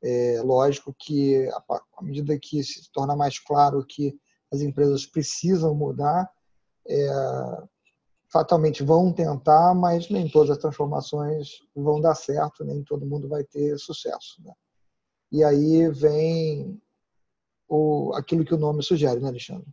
[0.00, 4.16] É lógico que, à medida que se torna mais claro que
[4.52, 6.30] as empresas precisam mudar,
[6.88, 7.08] é,
[8.32, 13.44] fatalmente vão tentar, mas nem todas as transformações vão dar certo, nem todo mundo vai
[13.44, 14.42] ter sucesso.
[14.44, 14.52] Né?
[15.32, 16.80] E aí vem
[17.68, 19.68] o, aquilo que o nome sugere, né, Alexandre?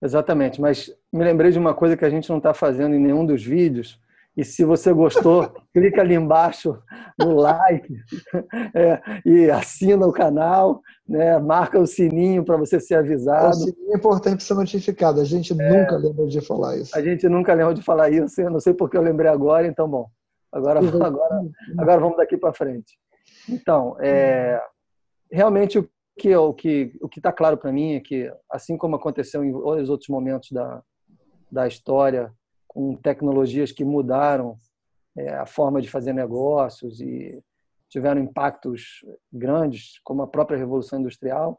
[0.00, 3.24] Exatamente, mas me lembrei de uma coisa que a gente não está fazendo em nenhum
[3.24, 3.98] dos vídeos,
[4.36, 6.78] e se você gostou, clica ali embaixo
[7.18, 7.96] no like
[8.74, 11.38] é, e assina o canal, né?
[11.38, 13.48] marca o sininho para você ser avisado.
[13.48, 15.20] O sininho é importante ser notificado.
[15.20, 16.96] A gente é, nunca lembra de falar isso.
[16.96, 18.38] A gente nunca lembra de falar isso.
[18.40, 20.06] Eu não sei porque eu lembrei agora, então, bom.
[20.52, 21.42] Agora, agora,
[21.78, 22.98] agora vamos daqui para frente.
[23.48, 24.60] Então, é,
[25.30, 28.96] realmente o que o que o que está claro para mim é que, assim como
[28.96, 30.82] aconteceu em outros momentos da,
[31.50, 32.32] da história
[32.76, 34.58] com tecnologias que mudaram
[35.16, 37.42] é, a forma de fazer negócios e
[37.88, 41.58] tiveram impactos grandes, como a própria Revolução Industrial,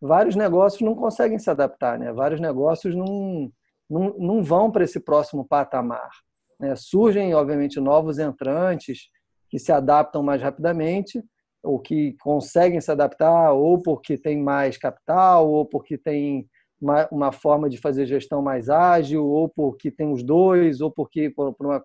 [0.00, 2.12] vários negócios não conseguem se adaptar, né?
[2.12, 3.52] vários negócios não,
[3.88, 6.10] não, não vão para esse próximo patamar.
[6.58, 6.74] Né?
[6.74, 9.10] Surgem, obviamente, novos entrantes
[9.48, 11.22] que se adaptam mais rapidamente,
[11.62, 16.48] ou que conseguem se adaptar, ou porque tem mais capital, ou porque tem
[16.80, 21.30] uma, uma, forma de fazer gestão mais ágil, ou porque tem os dois, ou porque
[21.30, 21.84] por, por, uma,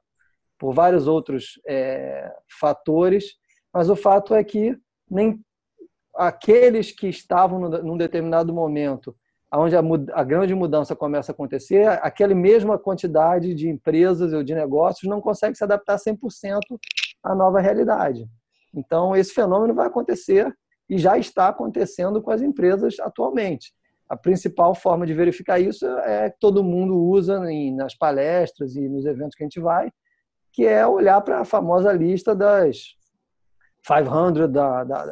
[0.57, 3.35] por vários outros é, fatores.
[3.73, 4.77] Mas o fato é que
[5.09, 5.39] nem
[6.15, 9.15] aqueles que estavam num determinado momento,
[9.51, 9.81] onde a,
[10.13, 15.21] a, grande mudança começa a acontecer, aquela mesma quantidade de empresas ou de negócios não
[15.21, 16.59] consegue se adaptar 100%
[17.23, 18.27] à nova realidade.
[18.73, 20.51] Então, esse fenômeno vai acontecer
[20.89, 23.73] e já está acontecendo com as empresas atualmente
[24.13, 27.39] a principal forma de verificar isso é que todo mundo usa
[27.75, 29.91] nas palestras e nos eventos que a gente vai,
[30.51, 32.95] que é olhar para a famosa lista das
[33.85, 35.05] 500 da, da,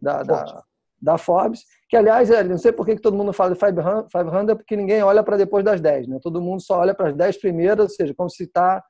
[0.00, 0.62] da, da,
[1.00, 4.76] da Forbes, que, aliás, é, não sei por que todo mundo fala de 500, porque
[4.76, 6.08] ninguém olha para depois das 10.
[6.08, 6.18] Né?
[6.20, 8.82] Todo mundo só olha para as 10 primeiras, ou seja, como se está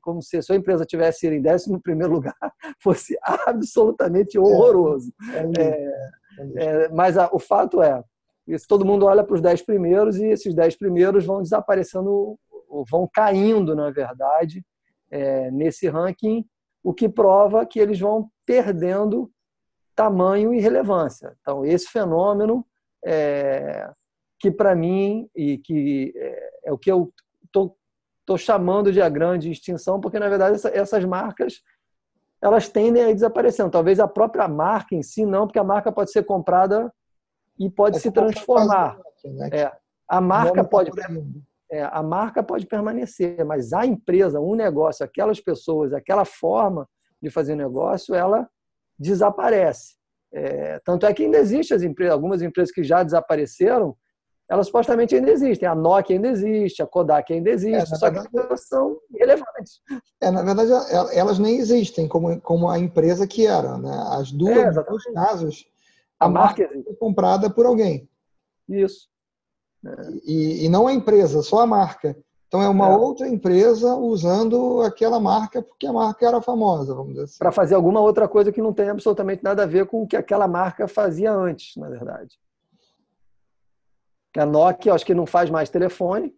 [0.00, 2.34] como se a sua empresa tivesse em décimo primeiro lugar,
[2.82, 5.12] fosse absolutamente horroroso.
[5.56, 8.02] É, é, é, mas a, o fato é,
[8.46, 12.38] isso, todo mundo olha para os dez primeiros e esses dez primeiros vão desaparecendo,
[12.90, 14.64] vão caindo, na verdade,
[15.10, 16.44] é, nesse ranking,
[16.82, 19.30] o que prova que eles vão perdendo
[19.94, 21.36] tamanho e relevância.
[21.40, 22.66] Então, esse fenômeno,
[23.04, 23.88] é,
[24.40, 27.12] que para mim, e que é, é, o que eu
[27.44, 31.62] estou chamando de a grande extinção, porque, na verdade, essa, essas marcas
[32.40, 33.70] elas tendem a ir desaparecendo.
[33.70, 36.92] Talvez a própria marca em si não, porque a marca pode ser comprada
[37.58, 38.98] e pode é se transformar.
[39.24, 39.50] Né?
[39.52, 39.72] É,
[40.08, 40.90] a marca pode
[41.70, 46.86] é, a marca pode permanecer, mas a empresa, um negócio, aquelas pessoas, aquela forma
[47.20, 48.46] de fazer negócio, ela
[48.98, 49.94] desaparece.
[50.34, 53.96] É, tanto é que ainda existem as empresas, algumas empresas que já desapareceram,
[54.50, 55.66] elas supostamente ainda existem.
[55.66, 59.80] A Nokia ainda existe, a Kodak ainda existe, é, só verdade, que elas são irrelevantes.
[60.20, 60.70] É, na verdade,
[61.16, 63.78] elas nem existem como, como a empresa que era.
[63.78, 63.90] Né?
[64.10, 65.66] As duas, é, nos casos,
[66.24, 68.08] a, marca é comprada por alguém.
[68.68, 69.08] Isso.
[70.24, 72.16] E, e, não a empresa, só a marca.
[72.46, 72.96] Então é uma é.
[72.96, 77.38] outra empresa usando aquela marca porque a marca era famosa, vamos dizer assim.
[77.38, 80.16] Para fazer alguma outra coisa que não tem absolutamente nada a ver com o que
[80.16, 82.38] aquela marca fazia antes, na verdade.
[84.36, 86.34] A Nokia, acho que não faz mais telefone,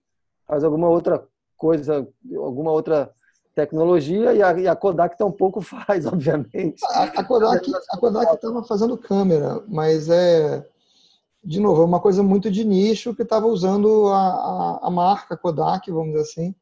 [0.47, 1.27] faz alguma outra
[1.57, 3.13] coisa, alguma outra
[3.55, 6.85] tecnologia e a, e a Kodak tampouco faz, obviamente.
[6.91, 10.67] A, a Kodak a Kodak estava fazendo câmera, mas é
[11.45, 15.37] de novo é uma coisa muito de nicho que estava usando a, a, a, marca
[15.37, 16.55] Kodak, vamos dizer assim,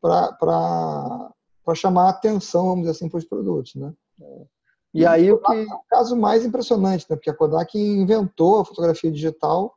[0.00, 1.30] para
[1.74, 3.92] chamar atenção, vamos dizer assim, para os produtos, né?
[4.94, 7.16] E, e aí o que é o caso mais impressionante, né?
[7.16, 9.74] Porque a Kodak inventou a fotografia digital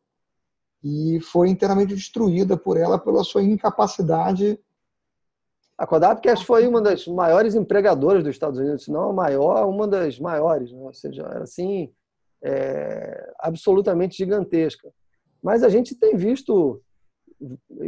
[0.82, 4.58] e foi inteiramente destruída por ela pela sua incapacidade
[5.78, 9.68] A Kodak que foi uma das maiores empregadoras dos Estados Unidos, se não a maior,
[9.68, 10.80] uma das maiores, né?
[10.80, 11.94] ou seja, era assim,
[12.44, 14.92] é, absolutamente gigantesca.
[15.42, 16.82] Mas a gente tem visto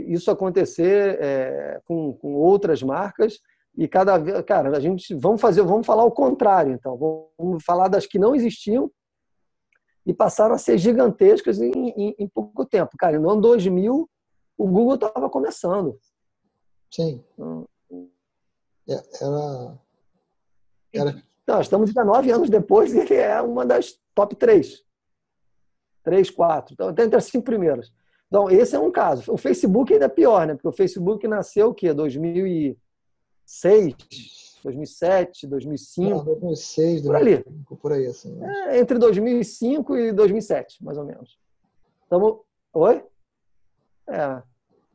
[0.08, 3.40] isso acontecer é, com, com outras marcas
[3.76, 6.96] e cada vez, cara, a gente vamos fazer, vamos falar o contrário, então,
[7.38, 8.92] vamos falar das que não existiam
[10.06, 12.92] e passaram a ser gigantescas em, em, em pouco tempo.
[12.98, 14.10] Cara, no ano 2000
[14.58, 15.98] o Google estava começando.
[16.92, 17.24] Sim.
[17.34, 17.68] Então,
[18.90, 19.80] era.
[20.94, 21.24] era...
[21.48, 24.84] Não, estamos 19 anos depois e ele é uma das top 3.
[26.04, 26.74] 3, 4.
[26.74, 27.92] Então, entre as cinco primeiras.
[28.28, 29.34] Então, esse é um caso.
[29.34, 30.54] O Facebook ainda é pior, né?
[30.54, 31.92] Porque o Facebook nasceu o quê?
[31.94, 33.96] 2006,
[34.64, 36.10] 2007, 2005?
[36.10, 37.44] Não, 2006, por ali.
[37.82, 38.40] Por aí, assim.
[38.44, 41.40] É, entre 2005 e 2007, mais ou menos.
[42.06, 42.42] Então,
[42.74, 43.04] oi?
[44.08, 44.44] É,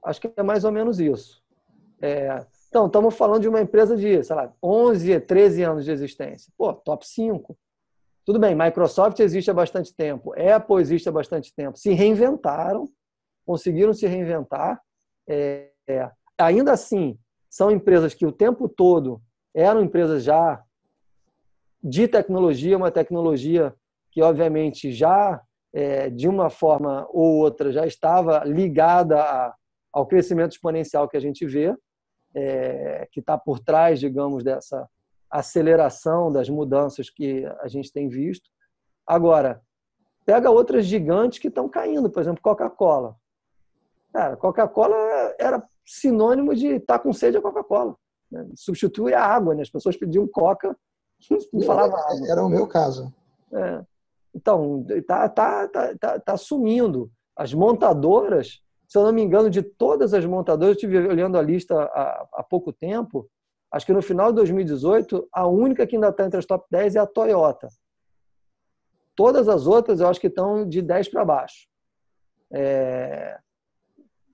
[0.04, 1.42] acho que é mais ou menos isso.
[2.00, 6.52] É, então, estamos falando de uma empresa de, sei lá, 11, 13 anos de existência.
[6.58, 7.56] Pô, top 5.
[8.26, 11.78] Tudo bem, Microsoft existe há bastante tempo, Apple existe há bastante tempo.
[11.78, 12.88] Se reinventaram,
[13.46, 14.82] conseguiram se reinventar.
[15.28, 17.16] É, é, ainda assim,
[17.48, 19.22] são empresas que o tempo todo
[19.54, 20.60] eram empresas já
[21.80, 23.72] de tecnologia, uma tecnologia
[24.10, 25.40] que, obviamente, já
[25.72, 29.54] é, de uma forma ou outra já estava ligada a,
[29.92, 31.72] ao crescimento exponencial que a gente vê
[32.34, 34.88] é, que está por trás, digamos, dessa
[35.30, 38.48] aceleração das mudanças que a gente tem visto.
[39.06, 39.62] Agora,
[40.24, 43.16] pega outras gigantes que estão caindo, por exemplo, Coca-Cola.
[44.12, 44.96] Cara, Coca-Cola
[45.38, 47.96] era sinônimo de estar tá com sede a Coca-Cola.
[48.30, 48.46] Né?
[48.54, 49.62] Substitui a água, né?
[49.62, 50.76] As pessoas pediam Coca,
[51.52, 52.28] não falava água.
[52.30, 53.12] Era o meu caso.
[53.52, 53.84] É.
[54.34, 57.10] Então, está tá, tá, tá, tá sumindo.
[57.36, 58.60] As montadoras
[58.94, 62.28] se eu não me engano, de todas as montadoras, eu estive olhando a lista há,
[62.34, 63.28] há pouco tempo,
[63.72, 66.94] acho que no final de 2018, a única que ainda está entre as top 10
[66.94, 67.66] é a Toyota.
[69.16, 71.66] Todas as outras eu acho que estão de 10 para baixo.
[72.52, 73.36] É...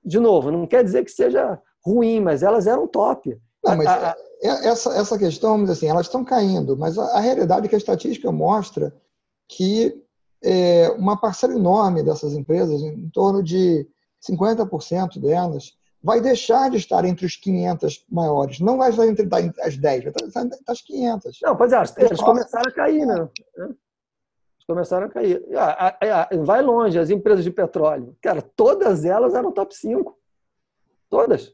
[0.04, 3.40] De novo, não quer dizer que seja ruim, mas elas eram top.
[3.64, 4.16] Não, mas a, a...
[4.42, 7.76] É, essa, essa questão, vamos assim, elas estão caindo, mas a, a realidade é que
[7.76, 8.94] a estatística mostra
[9.48, 9.98] que
[10.44, 13.88] é, uma parcela enorme dessas empresas, em torno de
[14.20, 18.60] 50% delas, vai deixar de estar entre os 500 maiores.
[18.60, 19.28] Não vai estar entre
[19.62, 21.38] as 10, vai estar entre as 500.
[21.42, 23.28] Não, pois é, eles começaram a cair, né?
[24.66, 25.44] Começaram a cair.
[26.44, 28.16] Vai longe, as empresas de petróleo.
[28.22, 30.16] Cara, todas elas eram top 5.
[31.08, 31.52] Todas.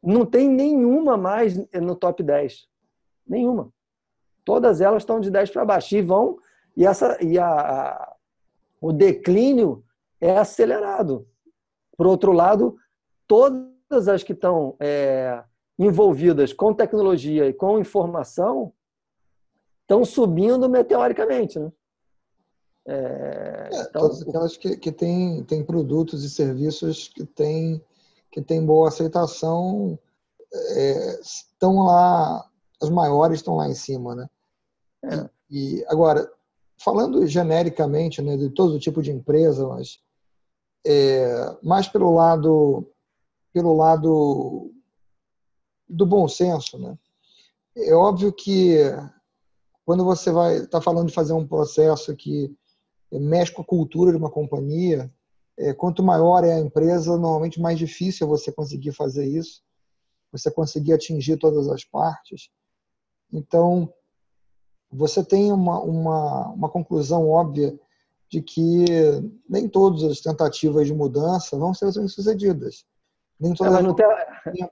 [0.00, 2.68] Não tem nenhuma mais no top 10.
[3.26, 3.72] Nenhuma.
[4.44, 5.96] Todas elas estão de 10 para baixo.
[5.96, 6.38] E vão.
[6.76, 8.16] E, essa, e a, a,
[8.80, 9.84] o declínio
[10.20, 11.26] é acelerado.
[12.02, 12.76] Por outro lado,
[13.28, 15.40] todas as que estão é,
[15.78, 18.72] envolvidas com tecnologia e com informação
[19.82, 21.60] estão subindo meteoricamente.
[21.60, 21.72] Né?
[22.88, 27.80] É, é, então, todas aquelas que, que têm tem produtos e serviços que têm
[28.32, 29.96] que tem boa aceitação
[30.52, 32.50] é, estão lá,
[32.82, 34.16] as maiores estão lá em cima.
[34.16, 34.30] Né?
[35.04, 35.30] É.
[35.48, 36.28] E, e, agora,
[36.76, 40.02] falando genericamente né, de todo tipo de empresa, mas
[40.84, 42.88] é, mais pelo lado
[43.52, 44.72] pelo lado
[45.88, 46.98] do bom senso, né?
[47.76, 48.78] É óbvio que
[49.84, 52.54] quando você vai está falando de fazer um processo que
[53.10, 55.12] mexe com a cultura de uma companhia,
[55.58, 59.62] é, quanto maior é a empresa, normalmente mais difícil é você conseguir fazer isso,
[60.30, 62.48] você conseguir atingir todas as partes.
[63.30, 63.92] Então,
[64.90, 67.78] você tem uma, uma, uma conclusão óbvia
[68.32, 68.86] de que
[69.46, 72.86] nem todas as tentativas de mudança vão ser bem-sucedidas.
[73.38, 74.70] Nem todas é, tem...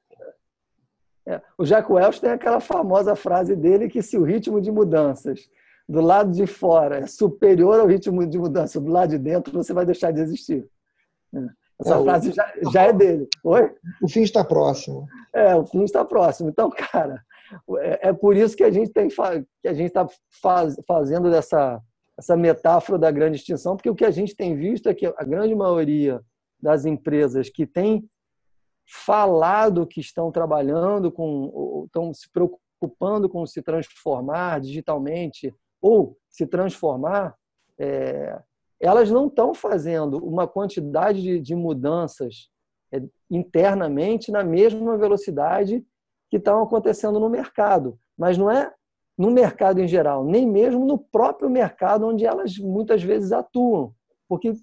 [1.26, 1.42] é.
[1.58, 5.50] O Jack Welch tem aquela famosa frase dele que se o ritmo de mudanças
[5.86, 9.74] do lado de fora é superior ao ritmo de mudança do lado de dentro, você
[9.74, 10.66] vai deixar de existir.
[11.34, 11.38] É.
[11.80, 13.28] Essa é, frase já, já é dele.
[13.44, 13.74] Oi?
[14.02, 15.06] O fim está próximo.
[15.34, 16.48] É, o fim está próximo.
[16.48, 17.22] Então, cara,
[17.78, 20.06] é, é por isso que a gente tem que a gente está
[20.40, 21.82] faz, fazendo dessa
[22.20, 25.24] essa metáfora da grande extinção, porque o que a gente tem visto é que a
[25.24, 26.20] grande maioria
[26.62, 28.06] das empresas que têm
[28.86, 37.34] falado que estão trabalhando com, estão se preocupando com se transformar digitalmente ou se transformar,
[37.78, 38.38] é,
[38.78, 42.50] elas não estão fazendo uma quantidade de, de mudanças
[42.92, 45.82] é, internamente na mesma velocidade
[46.28, 47.98] que estão acontecendo no mercado.
[48.18, 48.70] Mas não é
[49.20, 53.92] no mercado em geral, nem mesmo no próprio mercado onde elas muitas vezes atuam,
[54.26, 54.54] porque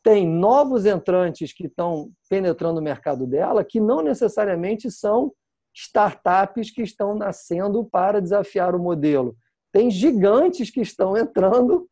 [0.00, 5.32] tem novos entrantes que estão penetrando o mercado dela que não necessariamente são
[5.74, 9.36] startups que estão nascendo para desafiar o modelo.
[9.72, 11.88] Tem gigantes que estão entrando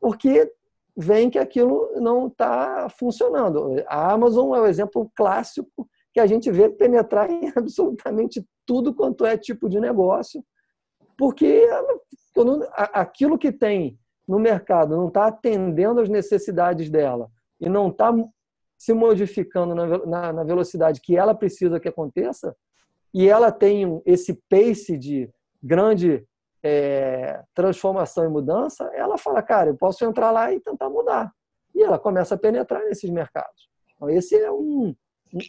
[0.00, 0.50] porque
[0.96, 3.84] vem que aquilo não está funcionando.
[3.86, 9.26] A Amazon é o exemplo clássico que a gente vê penetrar em absolutamente tudo quanto
[9.26, 10.42] é tipo de negócio,
[11.20, 11.68] porque
[12.94, 18.10] aquilo que tem no mercado não está atendendo às necessidades dela e não está
[18.78, 22.56] se modificando na, na, velocidade que ela precisa que aconteça,
[23.12, 25.28] e ela tem esse pace de
[25.62, 26.26] grande
[26.62, 31.30] é, transformação e mudança, ela fala, cara, eu posso entrar lá e tentar mudar.
[31.74, 33.68] E ela começa a penetrar nesses mercados.
[33.94, 34.94] Então, esse é um,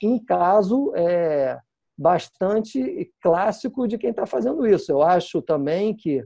[0.04, 1.58] um caso é,
[2.02, 4.92] bastante clássico de quem está fazendo isso.
[4.92, 6.26] Eu acho também que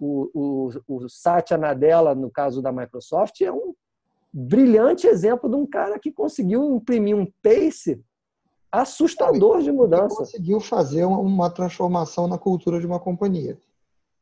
[0.00, 3.74] o, o, o Satya Nadella, no caso da Microsoft, é um
[4.32, 8.02] brilhante exemplo de um cara que conseguiu imprimir um pace
[8.72, 10.16] assustador de mudança.
[10.16, 13.58] Conseguiu fazer uma transformação na cultura de uma companhia.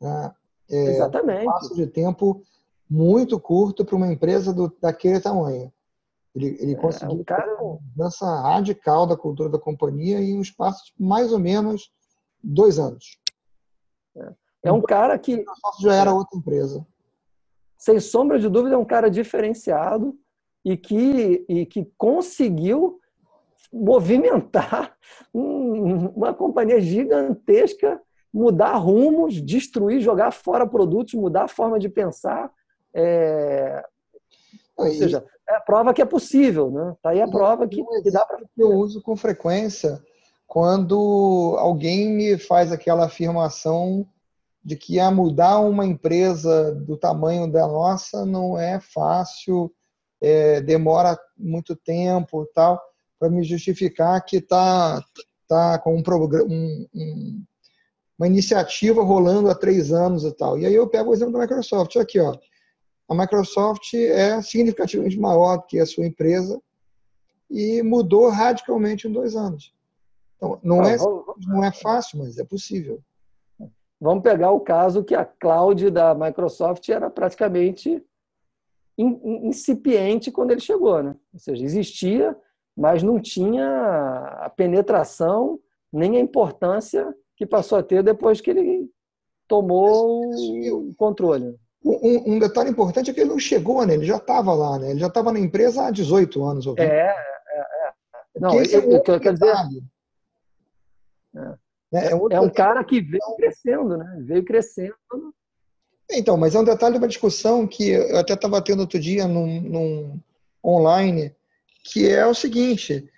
[0.01, 0.35] Né?
[0.69, 1.47] É, Exatamente.
[1.47, 2.43] Um passo de tempo
[2.91, 5.73] muito curto para uma empresa do, daquele tamanho.
[6.35, 7.63] Ele, ele é, conseguiu um cara...
[7.63, 11.91] uma mudança radical da cultura da companhia em um espaço de mais ou menos
[12.43, 13.19] dois anos.
[14.17, 14.33] É,
[14.65, 15.45] é um cara que.
[15.81, 16.87] Já era outra empresa.
[17.77, 20.19] Sem sombra de dúvida, é um cara diferenciado
[20.65, 23.01] e que, e que conseguiu
[23.73, 24.97] movimentar
[25.33, 28.01] uma companhia gigantesca,
[28.33, 32.51] mudar rumos, destruir, jogar fora produtos, mudar a forma de pensar.
[32.95, 33.85] É...
[34.79, 36.95] Ou seja, é a prova que é possível, né?
[37.03, 38.41] Tá aí a prova que, que dá para.
[38.57, 40.01] Eu uso com frequência
[40.47, 44.07] quando alguém me faz aquela afirmação
[44.65, 49.73] de que a mudar uma empresa do tamanho da nossa não é fácil,
[50.21, 52.81] é, demora muito tempo, tal
[53.19, 55.03] para me justificar que está
[55.49, 56.03] tá com um,
[56.47, 57.45] um, um,
[58.19, 60.59] uma iniciativa rolando há três anos e tal.
[60.59, 61.97] E aí eu pego o exemplo da Microsoft.
[61.97, 62.37] Aqui, ó.
[63.09, 66.61] A Microsoft é significativamente maior do que a sua empresa
[67.51, 69.75] e mudou radicalmente em dois anos.
[70.37, 70.97] Então, não, ah, é,
[71.47, 73.01] não é fácil, mas é possível.
[74.01, 78.03] Vamos pegar o caso que a cloud da Microsoft era praticamente
[78.97, 81.17] incipiente quando ele chegou, né?
[81.33, 82.37] Ou seja, existia,
[82.77, 83.67] mas não tinha
[84.41, 85.59] a penetração
[85.93, 88.91] nem a importância que passou a ter depois que ele
[89.47, 91.57] tomou o controle.
[91.85, 93.95] Um, um, detalhe importante é que ele não chegou, né?
[93.95, 94.91] Ele já estava lá, né?
[94.91, 96.67] Ele já estava na empresa há 18 anos.
[96.67, 97.15] Ou é, é,
[97.55, 98.41] é.
[98.41, 99.55] Não, eu, é eu, quero dizer...
[101.95, 104.19] É, é, é um cara que veio crescendo, né?
[104.21, 104.95] Veio crescendo.
[106.11, 109.27] Então, mas é um detalhe de uma discussão que eu até estava tendo outro dia
[109.27, 110.21] num, num
[110.65, 111.35] online,
[111.85, 113.09] que é o seguinte: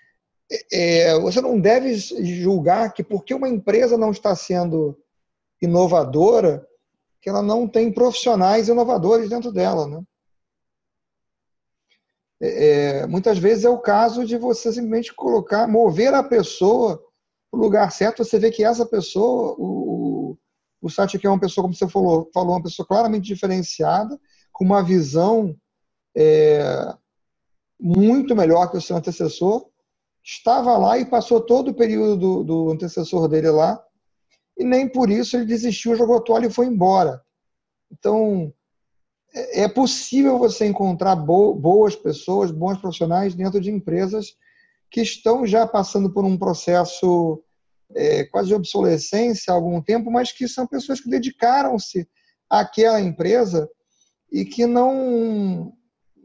[0.72, 4.98] é, você não deve julgar que porque uma empresa não está sendo
[5.62, 6.66] inovadora,
[7.20, 10.02] que ela não tem profissionais inovadores dentro dela, né?
[12.42, 16.96] É, muitas vezes é o caso de você simplesmente colocar, mover a pessoa
[17.50, 18.24] para o lugar certo.
[18.24, 20.38] Você vê que essa pessoa, o,
[20.80, 24.18] o aqui é uma pessoa, como você falou, falou uma pessoa claramente diferenciada,
[24.52, 25.54] com uma visão
[26.16, 26.94] é,
[27.78, 29.68] muito melhor que o seu antecessor,
[30.22, 33.82] estava lá e passou todo o período do, do antecessor dele lá,
[34.60, 37.22] e nem por isso ele desistiu, jogou a toalha e foi embora.
[37.90, 38.52] Então,
[39.34, 44.36] é, é possível você encontrar boas pessoas, bons profissionais dentro de empresas
[44.90, 47.42] que estão já passando por um processo
[47.94, 52.06] é, quase de obsolescência há algum tempo, mas que são pessoas que dedicaram-se
[52.48, 53.66] àquela empresa
[54.30, 55.72] e que não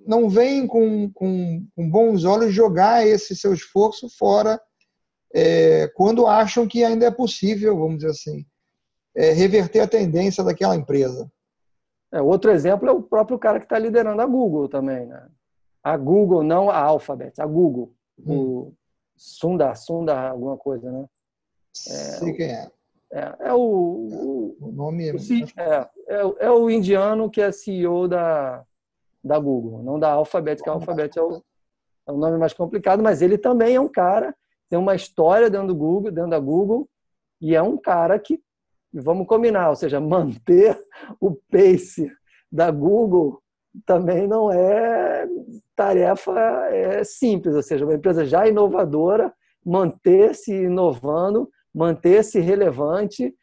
[0.05, 4.61] não vem com, com, com, bons olhos jogar esse seu esforço fora
[5.35, 8.45] é, quando acham que ainda é possível, vamos dizer assim,
[9.13, 11.29] é, reverter a tendência daquela empresa.
[12.09, 15.05] É, outro exemplo é o próprio cara que está liderando a Google também.
[15.05, 15.27] Né?
[15.83, 17.93] A Google, não a Alphabet, a Google.
[18.17, 18.37] Hum.
[18.37, 18.73] O
[19.17, 21.05] Sundar, Sundar, alguma coisa, né?
[21.87, 22.71] É, Sei quem é.
[23.11, 25.17] É, é o, o, o nome é, o,
[25.57, 28.63] é, é, é, o indiano que é CEO da,
[29.21, 31.43] da Google, não da Alphabet, que a Alphabet é o,
[32.07, 34.33] é o nome mais complicado, mas ele também é um cara,
[34.69, 36.87] tem uma história dentro do Google, dentro da Google,
[37.41, 38.39] e é um cara que,
[38.93, 40.79] vamos combinar, ou seja, manter
[41.19, 42.11] o pace
[42.51, 43.41] da Google
[43.85, 45.27] também não é
[45.75, 46.31] tarefa
[46.71, 49.33] é simples, ou seja, uma empresa já inovadora,
[49.65, 53.35] manter-se inovando, manter-se relevante,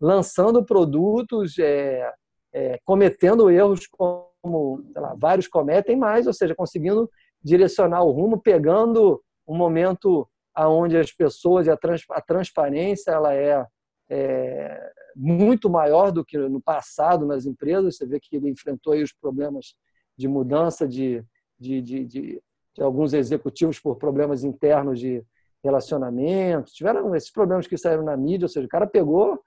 [0.00, 2.10] lançando produtos, é,
[2.52, 7.08] é, cometendo erros como lá, vários cometem, mas, ou seja, conseguindo
[7.42, 13.34] direcionar o rumo, pegando um momento aonde as pessoas e a, trans, a transparência ela
[13.34, 13.66] é,
[14.10, 17.96] é, muito maior do que no passado nas empresas.
[17.96, 19.74] Você vê que ele enfrentou aí os problemas
[20.16, 21.24] de mudança de,
[21.58, 22.42] de, de, de,
[22.74, 25.24] de alguns executivos por problemas internos de
[25.62, 26.72] relacionamento.
[26.72, 29.40] Tiveram esses problemas que saíram na mídia, ou seja, o cara pegou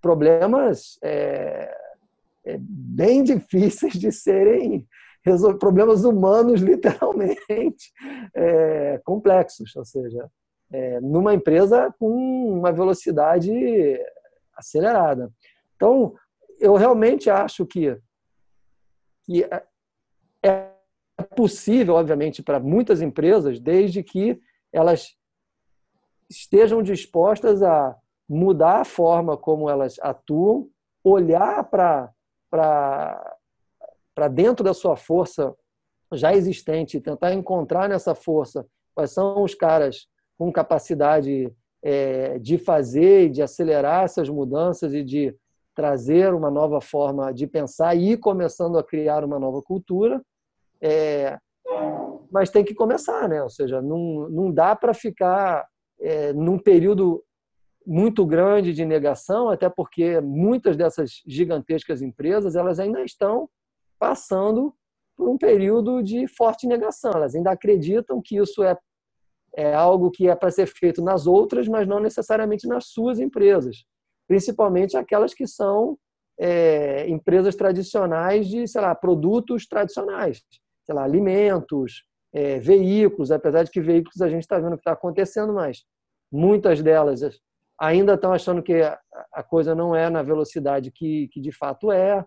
[0.00, 1.74] problemas é,
[2.44, 4.86] é, bem difíceis de serem
[5.58, 7.92] problemas humanos literalmente
[8.34, 10.30] é, complexos, ou seja,
[10.70, 12.12] é, numa empresa com
[12.58, 13.50] uma velocidade
[14.54, 15.32] acelerada.
[15.76, 16.14] Então,
[16.58, 17.96] eu realmente acho que,
[19.24, 19.62] que é,
[20.42, 20.72] é
[21.36, 24.40] possível, obviamente, para muitas empresas, desde que
[24.72, 25.16] elas
[26.28, 27.96] estejam dispostas a
[28.28, 30.68] mudar a forma como elas atuam,
[31.02, 32.12] olhar para
[34.18, 35.54] para dentro da sua força
[36.12, 43.30] já existente, tentar encontrar nessa força quais são os caras com capacidade é, de fazer,
[43.30, 45.32] de acelerar essas mudanças e de
[45.72, 50.20] trazer uma nova forma de pensar e ir começando a criar uma nova cultura.
[50.82, 51.38] É,
[52.28, 53.40] mas tem que começar, né?
[53.40, 55.64] Ou seja, não, não dá para ficar
[56.00, 57.22] é, num período
[57.86, 63.48] muito grande de negação, até porque muitas dessas gigantescas empresas elas ainda estão
[63.98, 64.74] passando
[65.16, 67.10] por um período de forte negação.
[67.12, 68.76] Elas ainda acreditam que isso é
[69.56, 73.84] é algo que é para ser feito nas outras, mas não necessariamente nas suas empresas,
[74.28, 75.98] principalmente aquelas que são
[76.38, 80.42] é, empresas tradicionais de, sei lá, produtos tradicionais,
[80.84, 84.92] sei lá, alimentos, é, veículos, apesar de que veículos a gente está vendo que está
[84.92, 85.84] acontecendo, mas
[86.30, 87.20] muitas delas
[87.80, 88.80] ainda estão achando que
[89.32, 92.24] a coisa não é na velocidade que, que de fato é.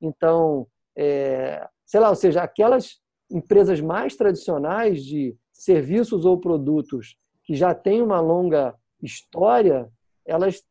[0.00, 7.54] Então, é, sei lá, ou seja, aquelas empresas mais tradicionais de serviços ou produtos que
[7.54, 9.90] já têm uma longa história,
[10.24, 10.62] elas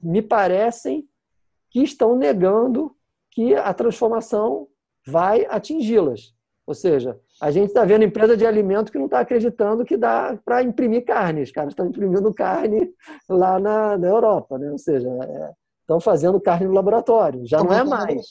[0.00, 1.06] me parecem
[1.70, 2.94] que estão negando
[3.30, 4.68] que a transformação
[5.06, 6.34] vai atingi-las.
[6.66, 10.38] Ou seja, a gente está vendo empresa de alimento que não está acreditando que dá
[10.44, 11.42] para imprimir carne.
[11.42, 12.92] Os caras estão imprimindo carne
[13.28, 14.70] lá na, na Europa, né?
[14.70, 17.44] ou seja, é, estão fazendo carne no laboratório.
[17.46, 18.26] Já não é mais.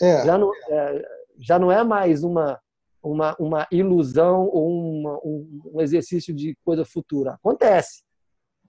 [0.00, 0.24] É.
[0.24, 1.08] Já, não, é,
[1.38, 2.60] já não é mais uma
[3.02, 7.32] uma, uma ilusão ou uma, um, um exercício de coisa futura.
[7.34, 8.02] Acontece.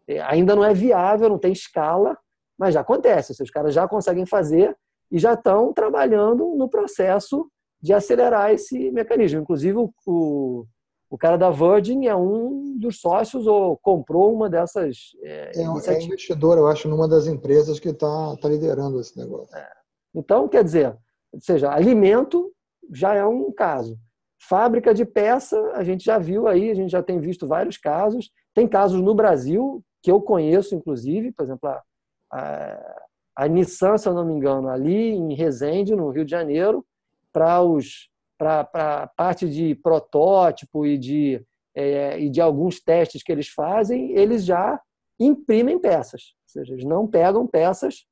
[0.08, 2.18] É, ainda não é viável, não tem escala,
[2.58, 3.42] mas já acontece.
[3.42, 4.76] Os caras já conseguem fazer
[5.12, 7.50] e já estão trabalhando no processo
[7.82, 9.42] de acelerar esse mecanismo.
[9.42, 10.66] Inclusive, o,
[11.10, 16.04] o, cara da Virgin é um dos sócios ou comprou uma dessas é, é, é
[16.04, 19.56] investidor, eu acho, numa das empresas que está tá liderando esse negócio.
[19.56, 19.70] É.
[20.14, 20.98] Então, quer dizer,
[21.32, 22.52] ou seja, alimento
[22.92, 23.98] já é um caso.
[24.42, 28.32] Fábrica de peça, a gente já viu aí, a gente já tem visto vários casos.
[28.54, 31.84] Tem casos no Brasil, que eu conheço, inclusive, por exemplo, a,
[32.32, 33.02] a,
[33.36, 36.86] a Nissan, se eu não me engano, ali em Resende, no Rio de Janeiro,
[37.32, 43.34] para os para a parte de protótipo e de, é, e de alguns testes que
[43.34, 44.80] eles fazem, eles já
[45.20, 46.34] imprimem peças.
[46.46, 48.06] Ou seja, eles não pegam peças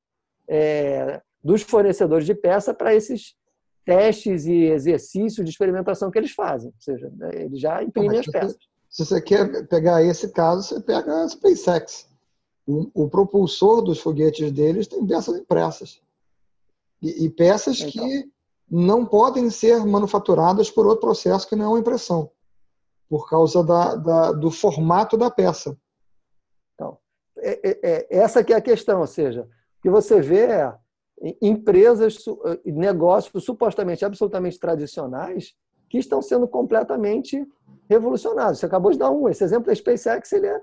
[0.49, 3.33] é, dos fornecedores de peça para esses
[3.85, 6.67] testes e exercícios de experimentação que eles fazem.
[6.75, 8.57] Ou seja, né, eles já imprimem as peças.
[8.89, 12.09] Se você quer pegar esse caso, você pega a SpaceX.
[12.67, 16.01] O, o propulsor dos foguetes deles tem peças impressas.
[17.01, 17.91] E, e peças então.
[17.91, 18.29] que
[18.69, 22.29] não podem ser manufaturadas por outro processo que não é uma impressão,
[23.07, 25.77] por causa da, da, do formato da peça.
[26.75, 26.97] Então,
[27.37, 30.75] é, é, é, essa que é a questão, ou seja, o que você vê é
[31.41, 35.53] empresas, eh, negócios supostamente absolutamente tradicionais
[35.89, 37.45] que estão sendo completamente
[37.89, 38.59] revolucionados.
[38.59, 39.27] Você acabou de dar um.
[39.27, 40.61] Esse exemplo da SpaceX ele é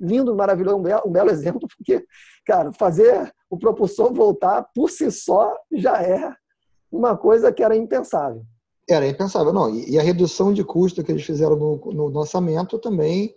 [0.00, 2.06] lindo, maravilhoso, um belo, um belo exemplo, porque,
[2.46, 6.32] cara, fazer o propulsor voltar por si só já é
[6.90, 8.42] uma coisa que era impensável.
[8.88, 9.74] Era impensável, não.
[9.74, 13.34] E a redução de custo que eles fizeram no, no lançamento também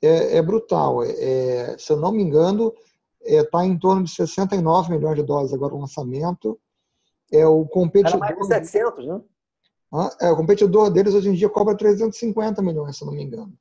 [0.00, 1.02] é, é brutal.
[1.02, 2.72] É, é se eu não me engano,
[3.24, 6.58] está é, tá em torno de 69 milhões de dólares agora o lançamento.
[7.32, 8.22] É o competidor.
[8.22, 9.20] Era mais de 700, né?
[10.20, 13.52] É, o competidor deles hoje em dia cobra 350 milhões, se não me engano.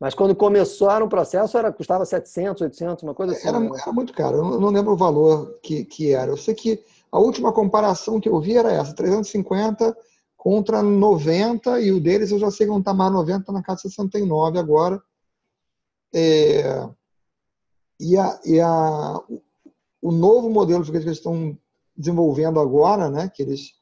[0.00, 3.48] Mas quando começaram o processo, era, custava 700, 800, uma coisa assim.
[3.48, 3.70] Era, né?
[3.80, 6.30] era muito caro, eu não lembro o valor que, que era.
[6.30, 9.96] Eu sei que a última comparação que eu vi era essa, 350
[10.36, 13.62] contra 90, e o deles eu já sei que não está mais 90, está na
[13.62, 15.00] casa 69 agora.
[16.12, 16.86] É,
[18.04, 19.20] e, a, e a,
[20.02, 21.56] o novo modelo que eles estão
[21.96, 23.72] desenvolvendo agora, né, que eles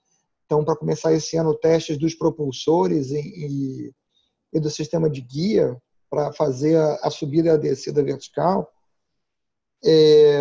[0.42, 3.94] estão para começar esse ano testes dos propulsores e, e,
[4.52, 5.76] e, do sistema de guia,
[6.08, 8.70] para fazer a, subida e a descida vertical,
[9.84, 10.36] é,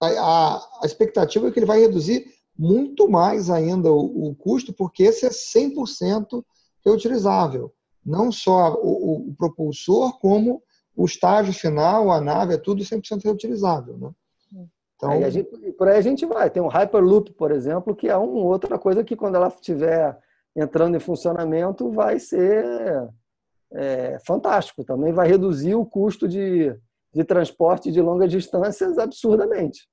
[0.00, 5.04] a, a, expectativa é que ele vai reduzir muito mais ainda o, o custo, porque
[5.04, 6.44] esse é 100%
[6.84, 7.72] reutilizável.
[8.04, 10.62] Não só o, o, propulsor, como
[10.96, 13.96] o estágio final, a nave, é tudo 100% reutilizável.
[13.96, 14.10] Né?
[14.96, 16.48] Então, gente, por aí a gente vai.
[16.48, 20.16] Tem um Hyperloop, por exemplo, que é uma outra coisa que, quando ela estiver
[20.54, 22.64] entrando em funcionamento, vai ser
[23.72, 24.84] é, fantástico.
[24.84, 26.72] Também vai reduzir o custo de,
[27.12, 29.88] de transporte de longas distâncias absurdamente.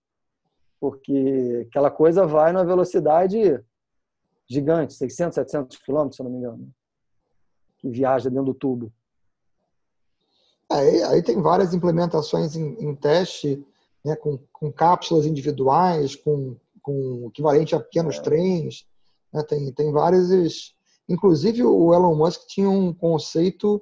[0.80, 3.60] Porque aquela coisa vai numa velocidade
[4.48, 6.70] gigante, 600, 700 quilômetros, se não me engano,
[7.80, 8.92] que viaja dentro do tubo.
[10.72, 13.66] Aí, aí tem várias implementações em, em teste,
[14.06, 18.22] né, com, com, cápsulas individuais, com, com equivalente a pequenos é.
[18.22, 18.86] trens.
[19.34, 20.74] Né, tem, tem várias.
[21.08, 23.82] Inclusive, o Elon Musk tinha um conceito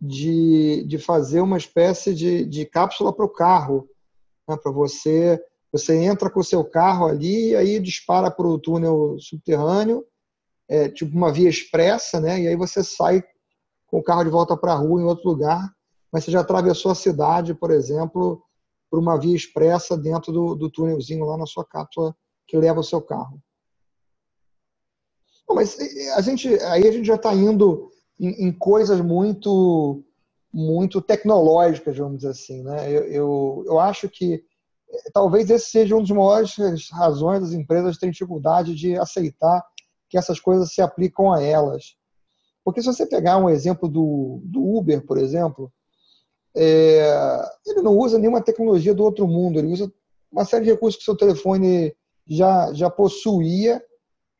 [0.00, 3.88] de, de fazer uma espécie de, de cápsula para o carro,
[4.48, 5.38] né, para você.
[5.70, 10.02] Você entra com o seu carro ali e aí dispara para o túnel subterrâneo,
[10.66, 12.40] é, tipo uma via expressa, né?
[12.40, 13.22] E aí você sai
[13.86, 15.70] com o carro de volta para a rua em outro lugar,
[16.12, 18.42] mas você já atravessou a cidade, por exemplo,
[18.90, 22.14] por uma via expressa dentro do, do túnelzinho lá na sua cápsula
[22.46, 23.40] que leva o seu carro.
[25.54, 25.76] mas
[26.16, 30.02] a gente, aí a gente já está indo em, em, coisas muito
[30.50, 32.62] muito tecnológicas, vamos dizer assim.
[32.62, 32.90] Né?
[32.90, 34.42] Eu, eu, eu acho que
[34.90, 36.56] eh, talvez esse seja um dos maiores
[36.90, 39.62] razões das empresas terem dificuldade de aceitar
[40.08, 41.96] que essas coisas se aplicam a elas.
[42.64, 45.70] Porque se você pegar um exemplo do, do Uber, por exemplo,
[46.60, 49.92] é, ele não usa nenhuma tecnologia do outro mundo, ele usa
[50.30, 51.94] uma série de recursos que o seu telefone
[52.26, 53.80] já, já possuía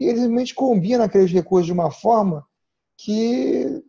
[0.00, 2.44] e ele simplesmente combina aqueles recursos de uma forma
[2.96, 3.84] que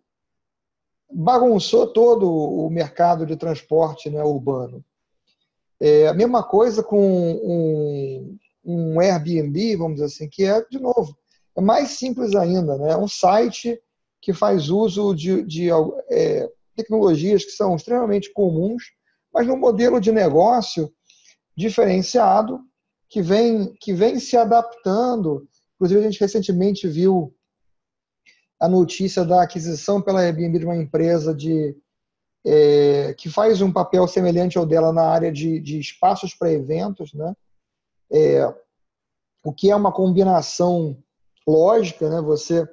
[1.12, 4.86] bagunçou todo o mercado de transporte né, urbano.
[5.80, 11.18] É a mesma coisa com um, um Airbnb, vamos dizer assim, que é, de novo,
[11.58, 12.92] é mais simples ainda, né?
[12.92, 13.82] É um site
[14.22, 15.70] que faz uso de, de
[16.12, 16.48] é,
[16.80, 18.84] tecnologias que são extremamente comuns,
[19.34, 20.92] mas num modelo de negócio
[21.56, 22.60] diferenciado
[23.10, 25.48] que vem, que vem se adaptando.
[25.76, 27.36] Inclusive, a gente recentemente viu
[28.60, 31.76] a notícia da aquisição pela Airbnb de uma empresa de,
[32.46, 37.14] é, que faz um papel semelhante ao dela na área de, de espaços para eventos,
[37.14, 37.34] né?
[38.12, 38.54] É,
[39.44, 40.98] o que é uma combinação
[41.48, 42.22] lógica, né?
[42.22, 42.68] Você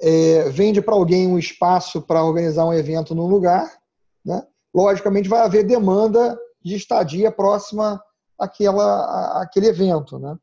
[0.00, 3.70] é, vende para alguém um espaço para organizar um evento num lugar,
[4.24, 4.46] né?
[4.74, 8.02] logicamente vai haver demanda de estadia próxima
[8.38, 10.18] àquela, àquele evento.
[10.18, 10.36] Né?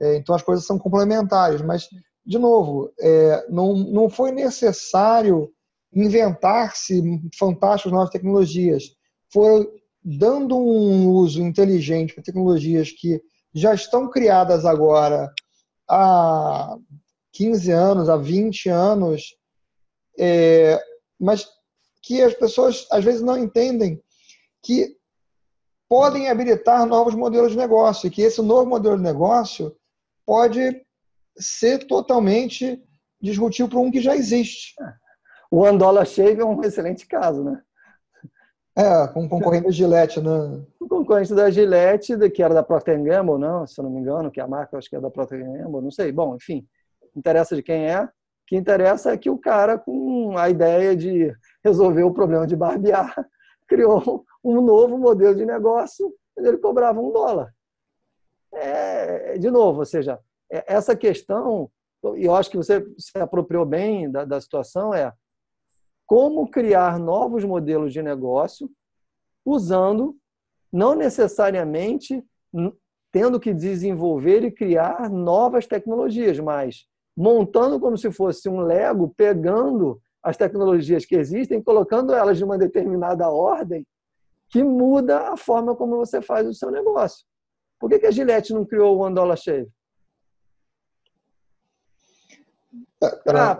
[0.00, 1.88] É, então as coisas são complementares, mas,
[2.24, 5.50] de novo, é, não, não foi necessário
[5.92, 7.02] inventar-se
[7.38, 8.84] fantásticas novas tecnologias.
[9.32, 9.68] Foi
[10.04, 13.20] dando um uso inteligente para tecnologias que
[13.54, 15.30] já estão criadas agora
[15.88, 16.76] há
[17.32, 19.36] 15 anos, há 20 anos,
[20.18, 20.80] é,
[21.18, 21.48] mas
[22.02, 24.02] que as pessoas às vezes não entendem
[24.62, 24.96] que
[25.88, 29.76] podem habilitar novos modelos de negócio e que esse novo modelo de negócio
[30.24, 30.84] pode
[31.36, 32.82] ser totalmente
[33.20, 34.74] disruptivo para um que já existe.
[35.50, 37.62] O One Dollar Shave é um excelente caso, né?
[38.74, 40.64] É, com concorrente da Gillette, né?
[40.80, 44.30] O concorrente da Gillette, que era da Procter Gamble, não, se eu não me engano,
[44.30, 46.10] que a marca acho que é da Procter Gamble, não sei.
[46.10, 46.66] Bom, enfim,
[47.16, 48.04] interessa de quem é.
[48.04, 48.10] O
[48.46, 53.14] que interessa é que o cara, com a ideia de resolver o problema de barbear,
[53.68, 57.54] criou um novo modelo de negócio onde ele cobrava um dólar.
[58.54, 60.18] É, de novo, ou seja,
[60.50, 61.70] é, essa questão,
[62.16, 65.12] e eu acho que você se apropriou bem da, da situação, é
[66.06, 68.70] como criar novos modelos de negócio
[69.44, 70.14] usando,
[70.70, 72.22] não necessariamente
[73.10, 80.00] tendo que desenvolver e criar novas tecnologias, mas montando como se fosse um Lego, pegando
[80.22, 83.86] as tecnologias que existem, colocando elas de uma determinada ordem,
[84.48, 87.24] que muda a forma como você faz o seu negócio.
[87.78, 89.68] Por que, a Gillette não criou o One Dollar Shave?
[93.26, 93.58] Ah,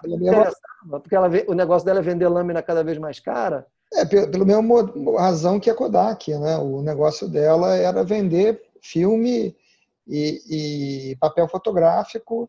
[1.01, 3.67] porque ela, o negócio dela é vender lâmina cada vez mais cara?
[3.93, 6.57] É, pelo mesmo razão que a Kodak, né?
[6.59, 9.57] O negócio dela era vender filme
[10.07, 12.49] e, e papel fotográfico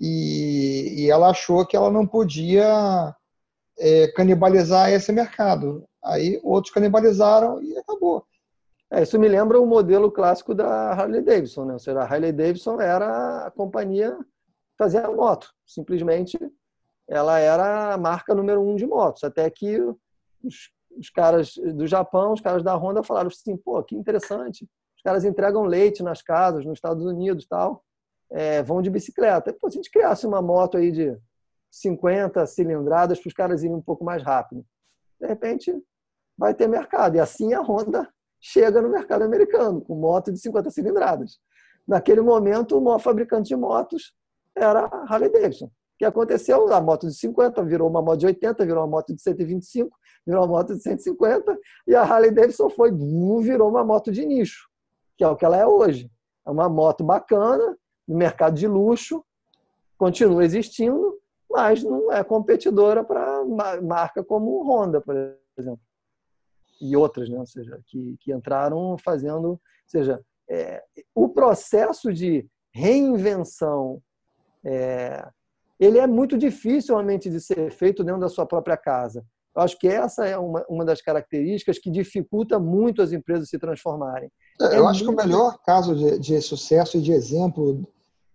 [0.00, 3.14] e, e ela achou que ela não podia
[3.78, 5.84] é, canibalizar esse mercado.
[6.04, 8.24] Aí outros canibalizaram e acabou.
[8.90, 11.72] É, isso me lembra o modelo clássico da Harley Davidson, né?
[11.74, 14.16] Ou seja, a Harley Davidson era a companhia
[14.78, 16.38] fazia moto, simplesmente
[17.08, 19.80] ela era a marca número um de motos, até que
[20.42, 25.02] os, os caras do Japão, os caras da Honda falaram assim, pô, que interessante, os
[25.02, 27.84] caras entregam leite nas casas nos Estados Unidos tal,
[28.30, 29.52] é, vão de bicicleta.
[29.52, 31.16] Pô, se a gente criasse uma moto aí de
[31.70, 34.64] 50 cilindradas para os caras irem um pouco mais rápido,
[35.20, 35.74] de repente
[36.36, 37.16] vai ter mercado.
[37.16, 38.08] E assim a Honda
[38.40, 41.38] chega no mercado americano, com moto de 50 cilindradas.
[41.86, 44.12] Naquele momento, o maior fabricante de motos
[44.54, 45.66] era a Harley Davidson.
[45.66, 46.72] O que aconteceu?
[46.72, 50.42] A moto de 50 virou uma moto de 80, virou uma moto de 125, virou
[50.42, 52.92] uma moto de 150, e a Harley Davidson foi,
[53.42, 54.68] virou uma moto de nicho,
[55.16, 56.10] que é o que ela é hoje.
[56.46, 57.76] É uma moto bacana,
[58.08, 59.22] no mercado de luxo,
[59.98, 61.18] continua existindo,
[61.50, 63.44] mas não é competidora para
[63.82, 65.14] marca como Honda, por
[65.56, 65.80] exemplo.
[66.80, 67.38] E outras, né?
[67.38, 69.50] ou seja, que, que entraram fazendo.
[69.50, 70.82] Ou seja, é,
[71.14, 74.00] o processo de reinvenção
[74.64, 75.26] é,
[75.78, 79.24] ele é muito difícil realmente de ser feito dentro da sua própria casa.
[79.54, 83.58] Eu acho que essa é uma, uma das características que dificulta muito as empresas se
[83.58, 84.30] transformarem.
[84.60, 85.16] É, eu é acho muito...
[85.18, 87.88] que o melhor caso de, de, sucesso e de exemplo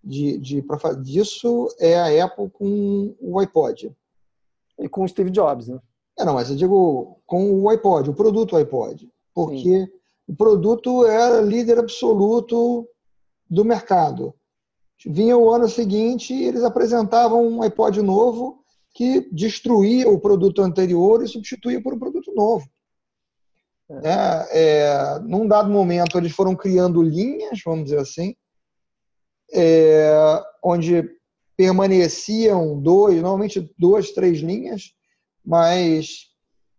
[0.04, 0.64] de, de,
[1.02, 3.96] disso é a Apple com o iPod.
[4.80, 5.80] E com o Steve Jobs, né?
[6.18, 9.10] É, não, mas eu digo com o iPod, o produto iPod.
[9.34, 9.88] Porque Sim.
[10.28, 12.88] o produto era líder absoluto
[13.50, 14.34] do mercado.
[15.06, 18.64] Vinha o ano seguinte e eles apresentavam um iPod novo
[18.94, 22.68] que destruía o produto anterior e substituía por um produto novo.
[23.90, 24.10] É.
[24.10, 28.36] É, é, num dado momento, eles foram criando linhas, vamos dizer assim,
[29.54, 31.10] é, onde
[31.56, 34.94] permaneciam dois, normalmente duas, três linhas,
[35.46, 36.28] mas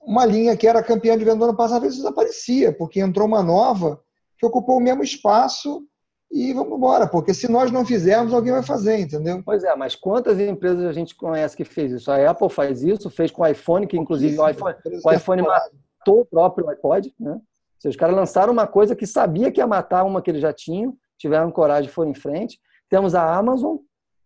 [0.01, 4.01] uma linha que era campeã de venda no ano passado, desaparecia, porque entrou uma nova
[4.39, 5.87] que ocupou o mesmo espaço
[6.31, 9.41] e vamos embora, porque se nós não fizermos, alguém vai fazer, entendeu?
[9.45, 12.11] Pois é, mas quantas empresas a gente conhece que fez isso?
[12.11, 16.21] A Apple faz isso, fez com o iPhone, que inclusive o iPhone, o iPhone matou
[16.21, 17.41] o próprio iPod, né?
[17.79, 20.53] Seja, os caras lançaram uma coisa que sabia que ia matar uma que eles já
[20.53, 22.59] tinham, tiveram coragem e foram em frente.
[22.89, 23.77] Temos a Amazon,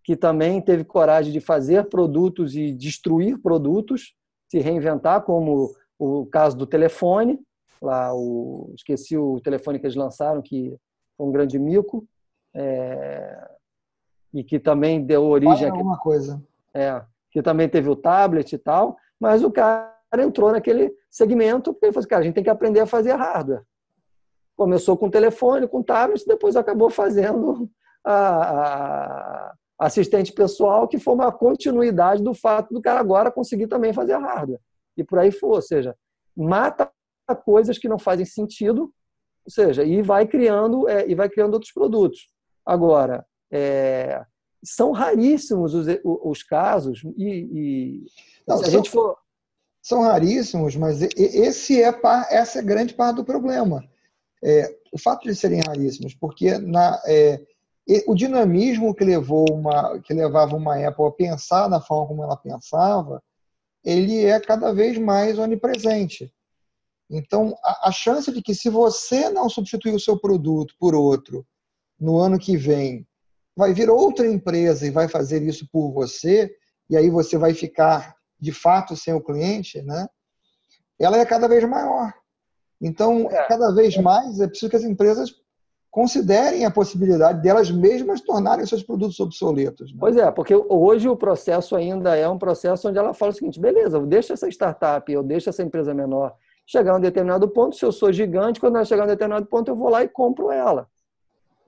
[0.04, 4.14] que também teve coragem de fazer produtos e destruir produtos,
[4.50, 7.38] se reinventar, como o caso do telefone,
[7.80, 10.76] lá o esqueci o telefone que eles lançaram que
[11.16, 12.06] foi um grande mico
[12.54, 13.48] é,
[14.32, 16.42] e que também deu origem a alguma coisa.
[16.74, 21.86] É, que também teve o tablet e tal, mas o cara entrou naquele segmento porque
[21.86, 23.62] ele falou assim, cara, a gente tem que aprender a fazer hardware.
[24.58, 27.70] Começou com telefone, com tablet, depois acabou fazendo
[28.04, 33.92] a, a assistente pessoal, que foi uma continuidade do fato do cara agora conseguir também
[33.92, 34.60] fazer hardware.
[34.96, 35.96] E por aí foi, ou seja,
[36.36, 36.90] mata
[37.44, 38.92] coisas que não fazem sentido
[39.48, 42.28] ou seja, e vai criando é, e vai criando outros produtos.
[42.66, 44.22] Agora, é,
[44.62, 48.06] são raríssimos os, os casos e, e
[48.46, 49.16] Não, se a são, gente for
[49.80, 53.82] são raríssimos, mas esse é essa é grande parte do problema.
[54.42, 57.40] É, o fato de serem raríssimos, porque na, é,
[58.06, 62.36] o dinamismo que levou uma que levava uma Apple a pensar na forma como ela
[62.36, 63.22] pensava,
[63.84, 66.32] ele é cada vez mais onipresente.
[67.10, 71.46] Então, a, a chance de que se você não substituir o seu produto por outro
[71.98, 73.06] no ano que vem,
[73.56, 76.54] vai vir outra empresa e vai fazer isso por você,
[76.88, 80.08] e aí você vai ficar de fato sem o cliente, né?
[80.98, 82.12] Ela é cada vez maior.
[82.80, 83.44] Então, é.
[83.46, 85.34] cada vez mais é preciso que as empresas
[85.90, 89.90] considerem a possibilidade delas mesmas tornarem seus produtos obsoletos.
[89.92, 89.96] Né?
[89.98, 93.58] Pois é, porque hoje o processo ainda é um processo onde ela fala o seguinte:
[93.58, 96.34] beleza, deixa essa startup, eu deixo essa empresa menor
[96.68, 99.46] chegar a um determinado ponto, se eu sou gigante, quando ela chegar a um determinado
[99.46, 100.86] ponto, eu vou lá e compro ela.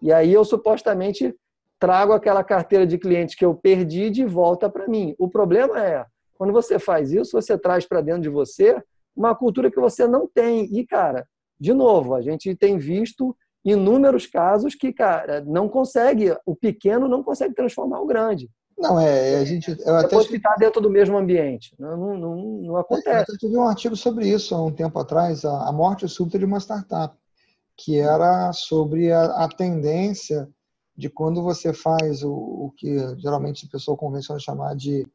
[0.02, 1.34] E aí eu supostamente
[1.78, 5.14] trago aquela carteira de clientes que eu perdi de volta para mim.
[5.18, 6.04] O problema é,
[6.36, 8.82] quando você faz isso, você traz para dentro de você
[9.16, 10.64] uma cultura que você não tem.
[10.76, 11.26] E, cara,
[11.58, 17.22] de novo, a gente tem visto inúmeros casos que, cara, não consegue, o pequeno não
[17.22, 18.48] consegue transformar o grande.
[18.80, 19.76] Não, é, a gente.
[19.84, 21.74] Eu até Depois que está dentro do mesmo ambiente.
[21.78, 23.30] Não, não, não, não acontece.
[23.30, 26.58] Eu tive um artigo sobre isso há um tempo atrás, a morte súbita de uma
[26.58, 27.14] startup,
[27.76, 30.48] que era sobre a, a tendência
[30.96, 35.06] de quando você faz o, o que geralmente a pessoa convenciona chamar de.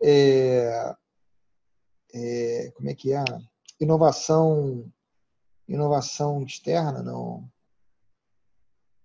[0.00, 0.94] É,
[2.14, 3.24] é, como é que é?
[3.80, 4.90] Inovação.
[5.68, 7.48] Inovação externa, não.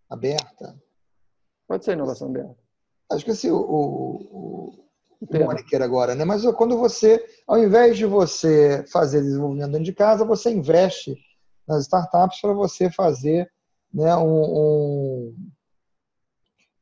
[0.09, 0.81] Aberta.
[1.67, 2.63] Pode ser inovação aberta
[3.13, 4.87] acho que assim, o, o,
[5.21, 6.25] o agora, né?
[6.25, 11.17] Mas quando você, ao invés de você fazer desenvolvimento dentro de casa, você investe
[11.67, 13.49] nas startups para você fazer
[13.93, 15.35] né, um, um,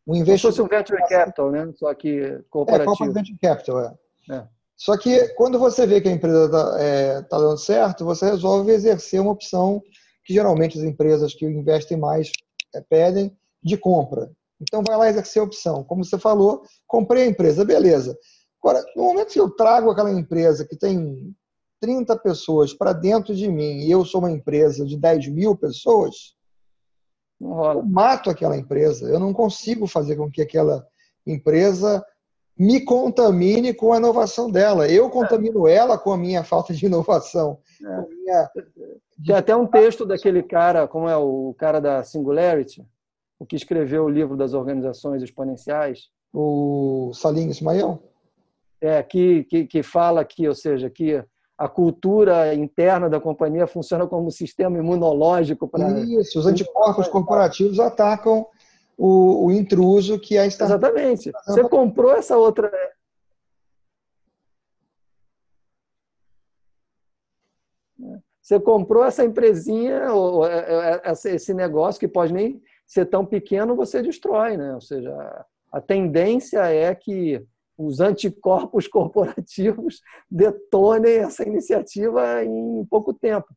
[0.07, 0.25] um investimento.
[0.25, 1.71] Como se fosse um venture capital, né?
[1.75, 3.12] Só que corporativo.
[3.12, 3.95] É, venture capital, é.
[4.31, 4.47] É.
[4.82, 8.72] Só que quando você vê que a empresa está é, tá dando certo, você resolve
[8.72, 9.80] exercer uma opção
[10.26, 12.32] que geralmente as empresas que investem mais
[12.74, 14.32] é, pedem de compra.
[14.60, 15.84] Então vai lá exercer a opção.
[15.84, 18.17] Como você falou, comprei a empresa, beleza.
[18.60, 21.32] Agora, no momento que eu trago aquela empresa que tem
[21.80, 26.34] 30 pessoas para dentro de mim e eu sou uma empresa de 10 mil pessoas,
[27.39, 29.08] eu mato aquela empresa.
[29.08, 30.84] Eu não consigo fazer com que aquela
[31.24, 32.04] empresa
[32.62, 34.88] me contamine com a inovação dela.
[34.88, 35.74] Eu contamino é.
[35.74, 37.58] ela com a minha falta de inovação.
[37.84, 38.02] É.
[38.08, 38.52] Minha...
[39.26, 42.86] Tem até um texto daquele cara, como é o cara da Singularity,
[43.39, 46.10] o que escreveu o livro das organizações exponenciais.
[46.32, 47.97] O Salim Ismael?
[48.80, 51.24] É, que, que, que fala que, ou seja, que
[51.58, 56.00] a cultura interna da companhia funciona como um sistema imunológico para.
[56.02, 58.45] Isso, os anticorpos corporativos atacam
[59.04, 60.86] o, o intruso que é a startup.
[60.86, 61.32] Exatamente.
[61.48, 62.72] Você comprou essa outra.
[68.40, 73.76] Você comprou essa empresinha, ou é, é, esse negócio que pode nem ser tão pequeno,
[73.76, 74.76] você destrói, né?
[74.76, 75.12] Ou seja,
[75.72, 77.44] a tendência é que
[77.76, 83.48] os anticorpos corporativos detonem essa iniciativa em pouco tempo,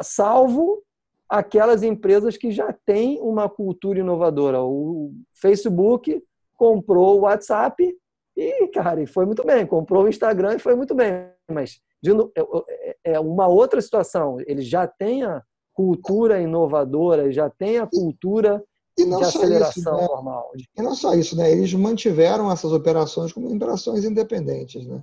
[0.00, 0.82] salvo
[1.28, 4.62] aquelas empresas que já têm uma cultura inovadora.
[4.62, 6.22] O Facebook
[6.56, 7.96] comprou o WhatsApp
[8.36, 9.66] e, cara, foi muito bem.
[9.66, 11.30] Comprou o Instagram e foi muito bem.
[11.50, 14.38] Mas de, é, é uma outra situação.
[14.46, 15.42] Ele já tem a
[15.74, 18.64] cultura inovadora, já tem a cultura
[18.98, 20.08] e não de aceleração isso, né?
[20.08, 20.50] normal.
[20.76, 21.50] E não só isso, né?
[21.52, 25.02] Eles mantiveram essas operações como operações independentes, né?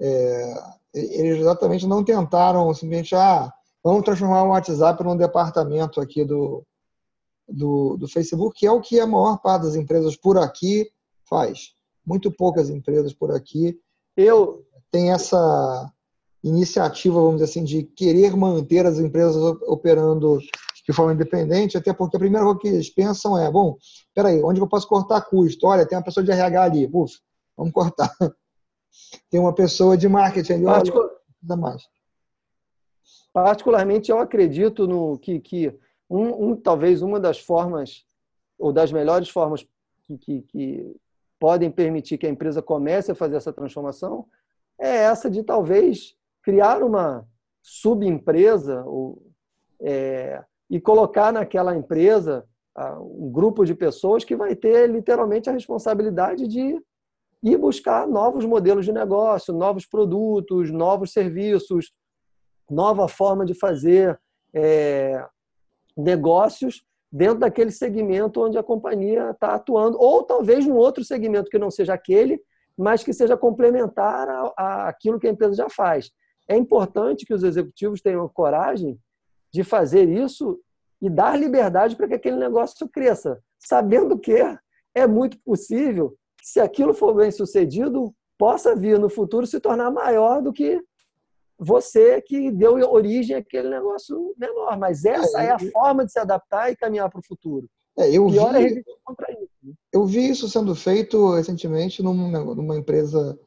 [0.00, 0.54] É,
[0.92, 3.52] eles exatamente não tentaram simplesmente, ah,
[3.84, 6.64] vamos transformar o WhatsApp num departamento aqui do,
[7.46, 10.90] do, do Facebook, que é o que a maior parte das empresas por aqui
[11.28, 11.74] faz.
[12.04, 13.78] Muito poucas empresas por aqui
[14.16, 15.90] eu tem essa
[16.42, 20.38] iniciativa, vamos dizer assim, de querer manter as empresas operando
[20.86, 23.76] de forma independente, até porque a primeira coisa que eles pensam é, bom,
[24.14, 25.66] peraí, onde eu posso cortar custo?
[25.66, 27.18] Olha, tem uma pessoa de RH ali, Uf,
[27.56, 28.14] vamos cortar.
[29.28, 30.92] Tem uma pessoa de marketing ali, olha,
[31.56, 31.82] mais.
[33.34, 35.76] Particularmente, eu acredito no que, que
[36.08, 38.06] um, um, talvez uma das formas,
[38.56, 39.66] ou das melhores formas
[40.04, 40.96] que, que, que
[41.36, 44.26] podem permitir que a empresa comece a fazer essa transformação
[44.78, 47.26] é essa de talvez criar uma
[47.60, 49.20] subempresa ou
[49.80, 52.46] é, e colocar naquela empresa
[53.00, 56.80] um grupo de pessoas que vai ter literalmente a responsabilidade de
[57.42, 61.92] ir buscar novos modelos de negócio, novos produtos, novos serviços,
[62.70, 64.18] nova forma de fazer
[64.54, 65.24] é,
[65.96, 71.58] negócios dentro daquele segmento onde a companhia está atuando, ou talvez um outro segmento que
[71.58, 72.40] não seja aquele,
[72.76, 76.10] mas que seja complementar a, a, aquilo que a empresa já faz.
[76.48, 78.98] É importante que os executivos tenham coragem
[79.52, 80.58] de fazer isso
[81.00, 84.34] e dar liberdade para que aquele negócio cresça, sabendo que
[84.94, 90.42] é muito possível se aquilo for bem sucedido, possa vir no futuro se tornar maior
[90.42, 90.82] do que
[91.64, 94.78] você que deu origem àquele negócio menor.
[94.78, 97.68] Mas essa é, é a forma de se adaptar e caminhar para o futuro.
[97.96, 99.72] É, eu, vi, é contra isso, né?
[99.92, 103.38] eu vi isso sendo feito recentemente numa, numa empresa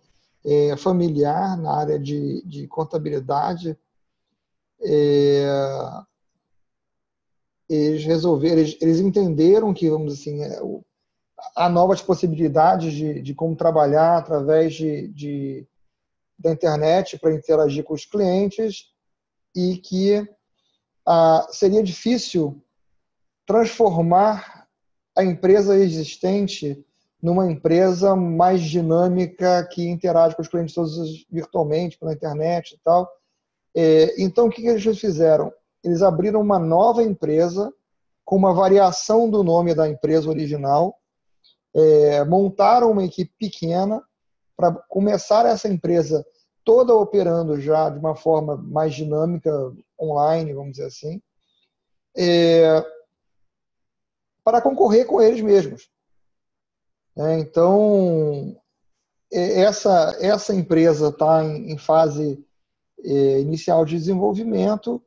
[0.46, 3.78] é, familiar na área de, de contabilidade
[4.82, 5.46] é,
[7.70, 10.60] eles resolveram, eles, eles, entenderam que, vamos assim, é,
[11.56, 15.68] há novas possibilidades de, de como trabalhar através de, de
[16.38, 18.92] da internet para interagir com os clientes
[19.56, 20.28] e que
[21.06, 22.62] ah, seria difícil
[23.46, 24.68] transformar
[25.16, 26.86] a empresa existente
[27.22, 33.10] numa empresa mais dinâmica que interage com os clientes todos virtualmente pela internet e tal.
[33.76, 35.52] É, então, o que eles fizeram?
[35.84, 37.74] Eles abriram uma nova empresa
[38.24, 41.00] com uma variação do nome da empresa original,
[41.74, 44.04] é, montaram uma equipe pequena
[44.56, 46.26] para começar essa empresa
[46.68, 49.50] toda operando já de uma forma mais dinâmica,
[49.98, 51.22] online, vamos dizer assim,
[52.14, 52.86] é,
[54.44, 55.90] para concorrer com eles mesmos.
[57.16, 58.54] É, então,
[59.32, 62.46] é, essa, essa empresa está em, em fase
[63.02, 65.02] é, inicial de desenvolvimento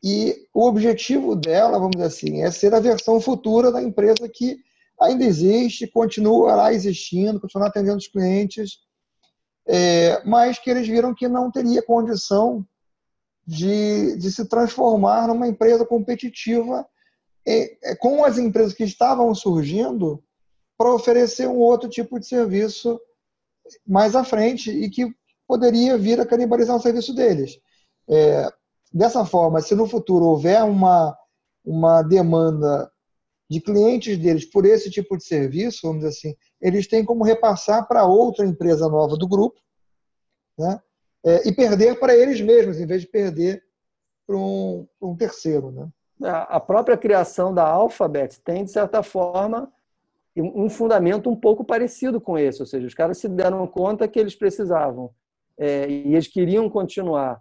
[0.00, 4.58] e o objetivo dela, vamos dizer assim, é ser a versão futura da empresa que
[5.00, 8.86] ainda existe, continuará existindo, continuará atendendo os clientes,
[9.68, 12.66] é, mas que eles viram que não teria condição
[13.46, 16.86] de, de se transformar numa empresa competitiva
[17.46, 20.22] é, é, com as empresas que estavam surgindo
[20.76, 22.98] para oferecer um outro tipo de serviço
[23.86, 25.14] mais à frente e que
[25.46, 27.58] poderia vir a canibalizar o serviço deles.
[28.08, 28.48] É,
[28.92, 31.16] dessa forma, se no futuro houver uma,
[31.64, 32.90] uma demanda
[33.48, 37.86] de clientes deles por esse tipo de serviço, vamos dizer assim, eles têm como repassar
[37.88, 39.58] para outra empresa nova do grupo
[40.58, 40.80] né?
[41.24, 43.62] É, e perder para eles mesmos, em vez de perder
[44.26, 45.70] para um, um terceiro.
[45.70, 45.88] Né?
[46.48, 49.72] A própria criação da Alphabet tem, de certa forma,
[50.36, 54.18] um fundamento um pouco parecido com esse, ou seja, os caras se deram conta que
[54.18, 55.10] eles precisavam
[55.56, 57.40] é, e eles queriam continuar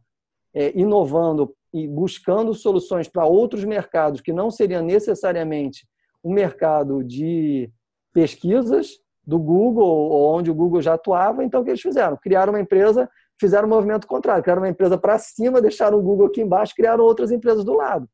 [0.54, 5.88] é, inovando e buscando soluções para outros mercados que não seriam necessariamente
[6.28, 7.72] um mercado de
[8.14, 12.18] pesquisas do Google, onde o Google já atuava, então o que eles fizeram?
[12.18, 13.10] Criaram uma empresa,
[13.40, 17.04] fizeram um movimento contrário, criaram uma empresa para cima, deixaram o Google aqui embaixo, criaram
[17.04, 18.08] outras empresas do lado,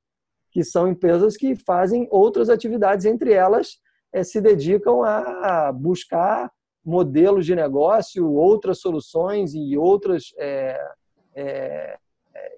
[0.51, 3.77] que são empresas que fazem outras atividades, entre elas
[4.13, 6.51] é, se dedicam a buscar
[6.85, 10.79] modelos de negócio, outras soluções e outras é,
[11.35, 11.97] é,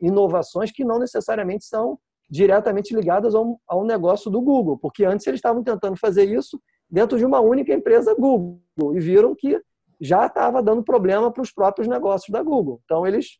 [0.01, 1.97] inovações que não necessariamente são
[2.30, 6.59] diretamente ligadas ao, ao negócio do Google, porque antes eles estavam tentando fazer isso
[6.89, 8.59] dentro de uma única empresa Google
[8.93, 9.61] e viram que
[9.99, 12.82] já estava dando problema para os próprios negócios da Google.
[12.86, 13.38] Então eles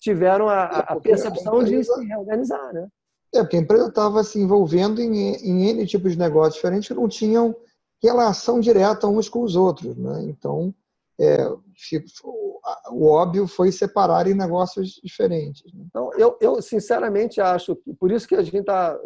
[0.00, 2.88] tiveram a, a percepção a empresa, de se reorganizar, né?
[3.34, 6.94] É, porque a empresa estava se envolvendo em, em N tipos de negócios diferentes que
[6.94, 7.54] não tinham
[8.02, 10.24] relação direta uns com os outros, né?
[10.24, 10.74] Então,
[11.22, 11.48] é,
[12.90, 15.62] o óbvio foi separar em negócios diferentes.
[15.72, 15.84] Né?
[15.86, 18.98] Então, eu, eu sinceramente acho, por isso que a gente está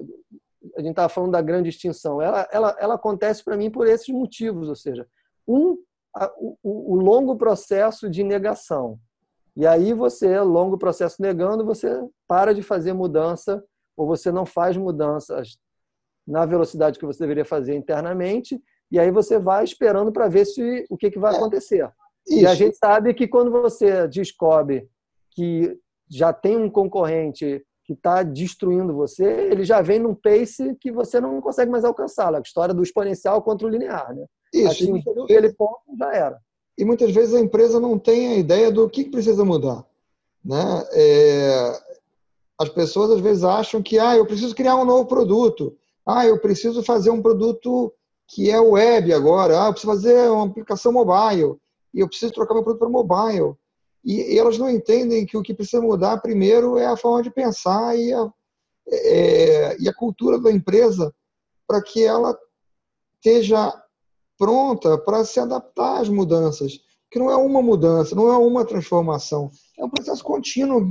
[0.76, 2.20] a gente estava falando da grande extinção.
[2.20, 5.06] Ela, ela, ela acontece para mim por esses motivos, ou seja,
[5.46, 5.78] um,
[6.14, 8.98] a, o, o, longo processo de negação.
[9.54, 11.88] E aí você, longo processo negando, você
[12.26, 13.62] para de fazer mudança
[13.96, 15.56] ou você não faz mudanças
[16.26, 18.60] na velocidade que você deveria fazer internamente
[18.90, 21.36] e aí você vai esperando para ver se o que, que vai é.
[21.36, 21.90] acontecer.
[22.26, 22.40] Isso.
[22.40, 24.88] E a gente sabe que quando você descobre
[25.30, 30.90] que já tem um concorrente que está destruindo você, ele já vem num pace que
[30.90, 32.34] você não consegue mais alcançar.
[32.34, 34.14] A história do exponencial contra o linear.
[34.14, 34.26] Né?
[34.52, 34.70] Isso.
[34.70, 36.38] Atingiu aquele ponto, já era.
[36.76, 39.84] E muitas vezes a empresa não tem a ideia do que precisa mudar.
[40.44, 40.84] Né?
[40.92, 41.72] É...
[42.58, 45.76] As pessoas às vezes acham que ah, eu preciso criar um novo produto.
[46.04, 47.92] Ah, eu preciso fazer um produto
[48.26, 49.62] que é web agora.
[49.62, 51.56] Ah, eu preciso fazer uma aplicação mobile.
[51.96, 53.54] E eu preciso trocar meu produto para mobile.
[54.04, 57.98] E, elas não entendem que o que precisa mudar primeiro é a forma de pensar
[57.98, 58.30] e a,
[58.86, 61.12] é, e a cultura da empresa
[61.66, 62.38] para que ela
[63.14, 63.72] esteja
[64.38, 66.78] pronta para se adaptar às mudanças.
[67.10, 70.86] Que não é uma mudança, não é uma transformação, é um processo contínuo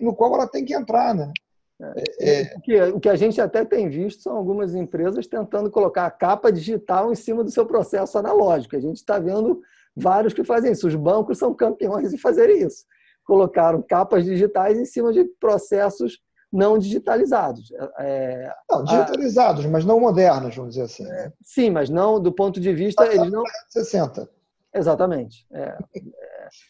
[0.00, 1.32] no qual ela tem que entrar, né?
[1.80, 2.54] É, é...
[2.56, 6.10] O, que, o que a gente até tem visto são algumas empresas tentando colocar a
[6.10, 8.76] capa digital em cima do seu processo analógico.
[8.76, 9.60] A gente está vendo
[9.96, 10.86] vários que fazem isso.
[10.86, 12.84] Os bancos são campeões em fazer isso.
[13.24, 16.20] Colocaram capas digitais em cima de processos
[16.52, 17.72] não digitalizados.
[17.98, 21.04] É, não, digitalizados, a, mas não modernos, vamos dizer assim.
[21.04, 21.32] Né?
[21.42, 23.04] Sim, mas não do ponto de vista.
[23.06, 23.42] Eles não...
[23.70, 24.28] 60.
[24.74, 25.46] Exatamente.
[25.52, 25.78] É,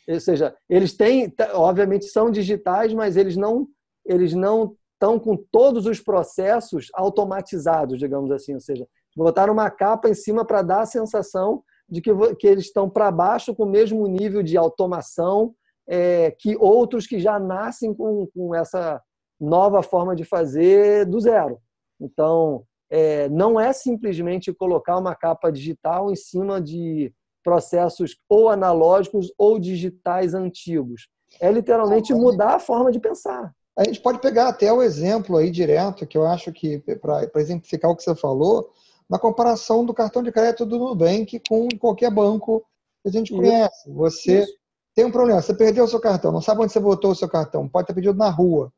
[0.09, 3.67] é, ou seja, eles têm, obviamente, são digitais, mas eles não,
[4.05, 8.55] eles não estão com todos os processos automatizados, digamos assim.
[8.55, 11.63] Ou seja, botaram uma capa em cima para dar a sensação
[11.95, 15.55] de que, que eles estão para baixo com o mesmo nível de automação
[15.87, 19.01] é, que outros que já nascem com, com essa
[19.41, 21.61] nova forma de fazer do zero.
[22.01, 27.13] Então, é, não é simplesmente colocar uma capa digital em cima de
[27.45, 31.09] processos ou analógicos ou digitais antigos.
[31.41, 33.53] É literalmente mudar a forma de pensar.
[33.79, 37.91] A gente pode pegar até o exemplo aí direto, que eu acho que, para exemplificar
[37.91, 38.73] o que você falou,
[39.09, 42.65] na comparação do cartão de crédito do Nubank com qualquer banco
[43.03, 43.37] que a gente Isso.
[43.37, 43.93] conhece.
[43.93, 44.53] Você Isso.
[44.95, 47.29] tem um problema, você perdeu o seu cartão, não sabe onde você botou o seu
[47.29, 48.73] cartão, pode ter pedido na rua.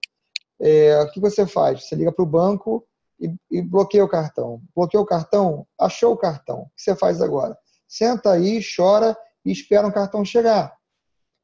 [0.61, 1.85] É, o que você faz?
[1.85, 2.87] Você liga para o banco
[3.20, 4.61] e, e, bloqueia o cartão.
[4.74, 6.62] Bloqueou o cartão, achou o cartão.
[6.62, 7.57] O que você faz agora?
[7.87, 10.74] Senta aí, chora e espera o cartão chegar.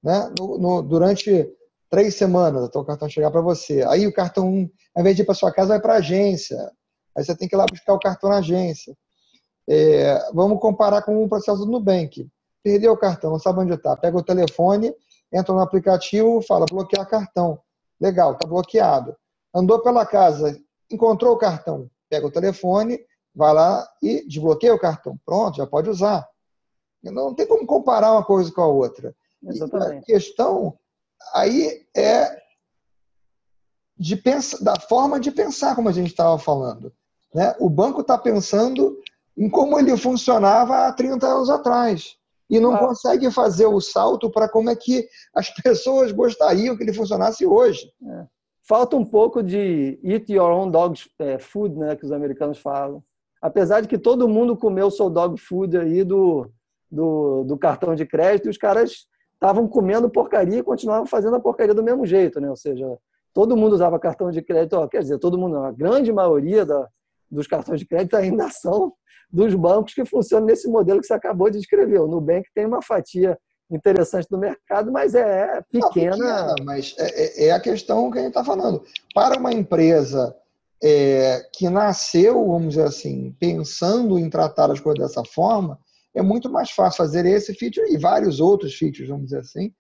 [0.02, 0.32] Né?
[0.38, 1.48] No, no, durante
[1.90, 3.82] três semanas até o cartão chegar para você.
[3.82, 6.58] Aí o cartão, ao invés de ir para sua casa, vai para a agência.
[7.16, 8.96] Aí você tem que ir lá buscar o cartão na agência.
[9.68, 12.28] É, vamos comparar com o processo do Nubank.
[12.62, 13.96] Perdeu o cartão, não sabe onde está.
[13.96, 14.94] Pega o telefone,
[15.32, 17.60] entra no aplicativo, fala bloquear cartão.
[18.00, 19.16] Legal, está bloqueado.
[19.54, 20.58] Andou pela casa,
[20.90, 22.98] encontrou o cartão, pega o telefone,
[23.34, 25.18] vai lá e desbloqueia o cartão.
[25.24, 26.28] Pronto, já pode usar.
[27.02, 29.14] Não tem como comparar uma coisa com a outra.
[29.44, 30.02] Exatamente.
[30.02, 30.78] a questão
[31.34, 32.40] aí é
[33.96, 36.92] de pensa, da forma de pensar, como a gente estava falando.
[37.34, 37.54] Né?
[37.58, 38.98] O banco está pensando
[39.36, 42.16] em como ele funcionava há 30 anos atrás.
[42.50, 42.78] e não ah.
[42.78, 47.90] consegue fazer o salto para como é que as pessoas gostariam que ele funcionasse hoje.
[48.06, 48.26] É.
[48.68, 53.02] Falta um pouco de eat your own dog é, food, né, que os americanos falam.
[53.40, 56.48] Apesar de que todo mundo comeu seu dog food aí do,
[56.90, 61.40] do, do cartão de crédito, e os caras estavam comendo porcaria e continuavam fazendo a
[61.40, 62.48] porcaria do mesmo jeito, né?
[62.48, 62.86] Ou seja,
[63.34, 66.88] todo mundo usava cartão de crédito, ó, quer dizer, todo mundo, a grande maioria da,
[67.32, 68.92] dos cartões de crédito ainda são
[69.32, 72.00] dos bancos que funcionam nesse modelo que você acabou de descrever.
[72.00, 73.38] O Nubank tem uma fatia
[73.70, 76.16] interessante do mercado, mas é pequena.
[76.16, 78.84] Não, pequena mas é, é, é, a questão que a gente está falando.
[79.14, 80.36] Para uma empresa
[80.82, 85.78] é, que nasceu, vamos dizer assim, pensando em tratar as coisas dessa forma,
[86.14, 89.72] é muito mais fácil fazer esse feature e vários outros features, vamos dizer assim,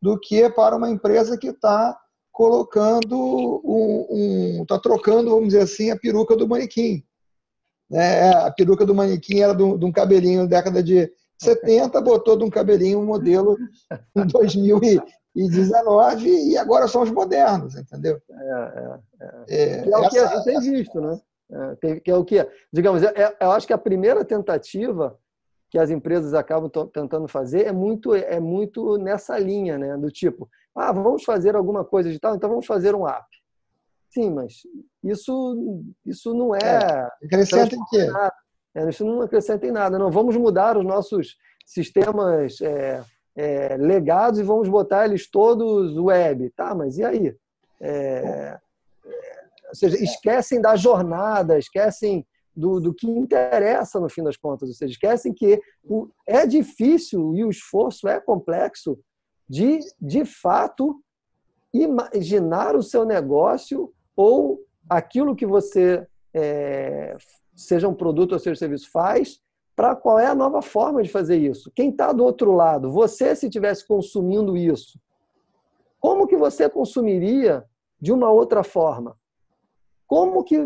[0.00, 1.98] do que para uma empresa que está
[2.34, 7.04] colocando um, está um, trocando, vamos dizer assim, a peruca do manequim.
[7.88, 8.32] Né?
[8.32, 11.08] A peruca do manequim era de um cabelinho da década de
[11.40, 13.56] 70, botou de um cabelinho um modelo
[14.16, 18.20] em 2019 e agora são os modernos, entendeu?
[18.28, 19.28] É, é, é.
[19.84, 21.20] é, é o que a gente tem visto, né?
[21.52, 25.16] É, que é o que, digamos, é, é, eu acho que a primeira tentativa
[25.70, 29.96] que as empresas acabam tentando fazer é muito, é muito nessa linha, né?
[29.96, 33.26] Do tipo, ah, vamos fazer alguma coisa de tal, então vamos fazer um app.
[34.10, 34.54] Sim, mas
[35.02, 36.58] isso, isso não é.
[36.62, 38.08] é acrescenta em quê?
[38.74, 39.98] É, isso não acrescenta em nada.
[39.98, 43.02] Não vamos mudar os nossos sistemas é,
[43.36, 46.50] é, legados e vamos botar eles todos web.
[46.50, 47.36] Tá, mas e aí?
[47.80, 48.60] É, é,
[49.68, 54.68] ou seja, esquecem da jornada, esquecem do, do que interessa no fim das contas.
[54.68, 58.98] Ou seja, esquecem que o, é difícil e o esforço é complexo
[59.48, 61.00] de, de fato,
[61.72, 67.16] imaginar o seu negócio ou aquilo que você, é,
[67.54, 69.40] seja um produto ou seja um serviço, faz,
[69.74, 71.70] para qual é a nova forma de fazer isso.
[71.74, 75.00] Quem está do outro lado, você se estivesse consumindo isso,
[76.00, 77.64] como que você consumiria
[78.00, 79.16] de uma outra forma?
[80.06, 80.58] Como que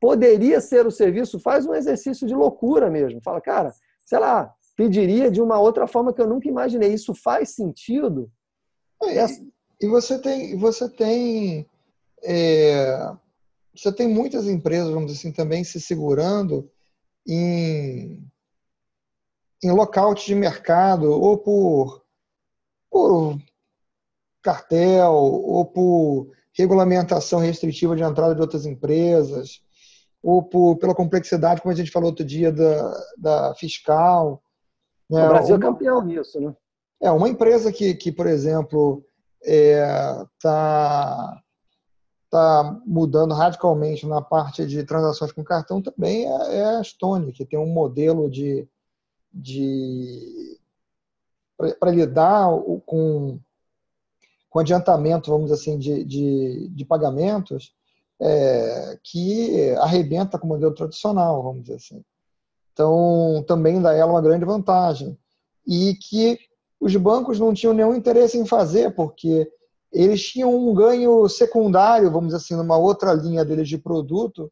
[0.00, 1.38] poderia ser o serviço?
[1.38, 3.20] Faz um exercício de loucura mesmo.
[3.22, 3.72] Fala, cara,
[4.04, 4.52] sei lá,
[4.82, 6.92] pediria de uma outra forma que eu nunca imaginei.
[6.92, 8.30] Isso faz sentido?
[9.04, 9.24] É,
[9.80, 11.66] e você tem, você tem,
[12.24, 13.12] é,
[13.74, 16.68] você tem muitas empresas, vamos dizer assim, também se segurando
[17.26, 18.28] em,
[19.62, 22.02] em lockout de mercado ou por,
[22.90, 23.38] por
[24.42, 29.62] cartel ou por regulamentação restritiva de entrada de outras empresas
[30.20, 34.41] ou por, pela complexidade, como a gente falou outro dia, da, da fiscal.
[35.12, 35.26] Né?
[35.26, 36.56] O Brasil é uma, é campeão nisso, né?
[37.02, 39.04] É, uma empresa que, que por exemplo,
[39.42, 41.42] está é, tá,
[42.30, 47.44] tá mudando radicalmente na parte de transações com cartão também é, é a Stone, que
[47.44, 48.66] tem um modelo de,
[49.30, 50.58] de
[51.78, 52.48] para lidar
[52.86, 53.38] com,
[54.48, 57.74] com adiantamento, vamos dizer assim, de, de, de pagamentos,
[58.18, 62.02] é, que arrebenta com o modelo tradicional, vamos dizer assim.
[62.72, 65.18] Então, também dá ela uma grande vantagem.
[65.66, 66.38] E que
[66.80, 69.50] os bancos não tinham nenhum interesse em fazer, porque
[69.92, 74.50] eles tinham um ganho secundário, vamos dizer assim, numa outra linha deles de produto,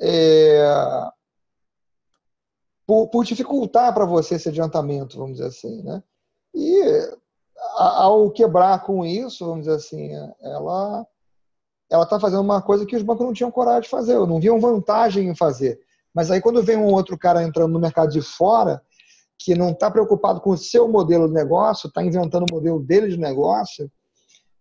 [0.00, 0.68] é,
[2.86, 5.82] por, por, dificultar para você esse adiantamento, vamos dizer assim.
[5.82, 6.02] Né?
[6.54, 6.82] E
[7.76, 11.06] ao quebrar com isso, vamos dizer assim, ela
[11.88, 14.60] ela está fazendo uma coisa que os bancos não tinham coragem de fazer, não viam
[14.60, 15.80] vantagem em fazer.
[16.16, 18.80] Mas aí quando vem um outro cara entrando no mercado de fora,
[19.38, 23.08] que não está preocupado com o seu modelo de negócio, está inventando o modelo dele
[23.08, 23.92] de negócio,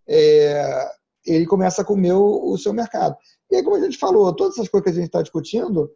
[0.05, 0.85] é,
[1.25, 3.15] ele começa a comer o, o, seu mercado.
[3.49, 5.89] E aí, como a gente falou, todas essas coisas que a gente está discutindo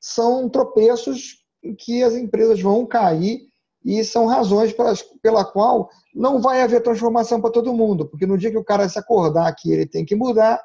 [0.00, 3.42] são tropeços em que as empresas vão cair
[3.84, 8.38] e são razões pelas, pela qual não vai haver transformação para todo mundo, porque no
[8.38, 10.58] dia que o cara se acordar que ele tem que mudar,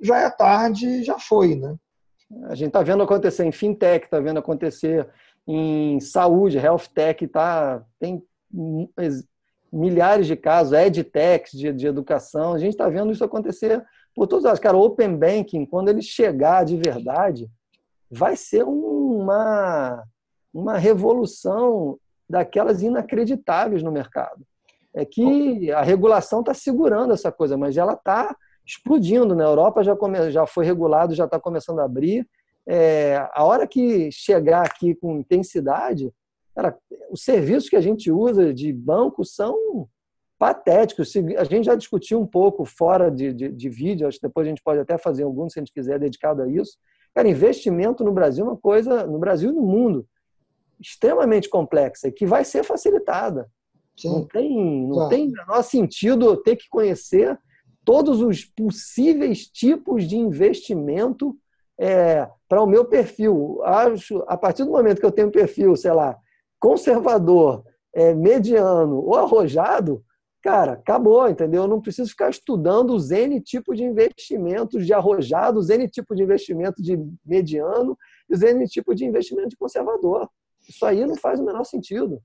[0.00, 1.76] já é tarde, já foi, né?
[2.44, 5.08] A gente está vendo acontecer em fintech, está vendo acontecer
[5.46, 8.22] em saúde, health tech, tá, tem
[9.72, 12.52] milhares de casos, edtechs de, de educação.
[12.52, 16.64] A gente está vendo isso acontecer por todos os Cara, Open Banking, quando ele chegar
[16.64, 17.50] de verdade,
[18.10, 20.04] vai ser uma,
[20.52, 24.46] uma revolução daquelas inacreditáveis no mercado.
[24.94, 29.34] É que a regulação está segurando essa coisa, mas ela está explodindo.
[29.34, 32.26] Na Europa já, come, já foi regulado, já está começando a abrir.
[32.66, 36.10] É, a hora que chegar aqui com intensidade,
[36.54, 36.76] cara,
[37.10, 39.88] os serviços que a gente usa de banco são
[40.38, 41.12] patéticos.
[41.38, 44.50] A gente já discutiu um pouco fora de, de, de vídeo, acho que depois a
[44.50, 46.76] gente pode até fazer algum, se a gente quiser, dedicado a isso.
[47.14, 50.06] Cara, investimento no Brasil é uma coisa, no Brasil e no mundo,
[50.80, 53.48] extremamente complexa e que vai ser facilitada.
[53.96, 54.08] Sim.
[54.08, 57.38] Não tem, não tem menor sentido eu ter que conhecer
[57.84, 61.36] todos os possíveis tipos de investimento
[61.78, 63.60] é, para o meu perfil.
[63.62, 66.16] Acho, a partir do momento que eu tenho um perfil, sei lá,
[66.58, 67.64] conservador,
[67.94, 70.02] é, mediano ou arrojado,
[70.42, 71.62] cara, acabou, entendeu?
[71.62, 76.16] Eu não preciso ficar estudando os N tipos de investimentos de arrojado, os N tipos
[76.16, 77.96] de investimento de mediano
[78.28, 80.28] e os N tipos de investimento de conservador.
[80.68, 82.20] Isso aí não faz o menor sentido.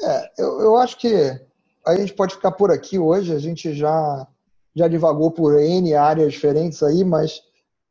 [0.00, 1.14] É, eu, eu acho que
[1.86, 4.26] a gente pode ficar por aqui hoje, a gente já,
[4.74, 7.42] já divagou por N áreas diferentes aí, mas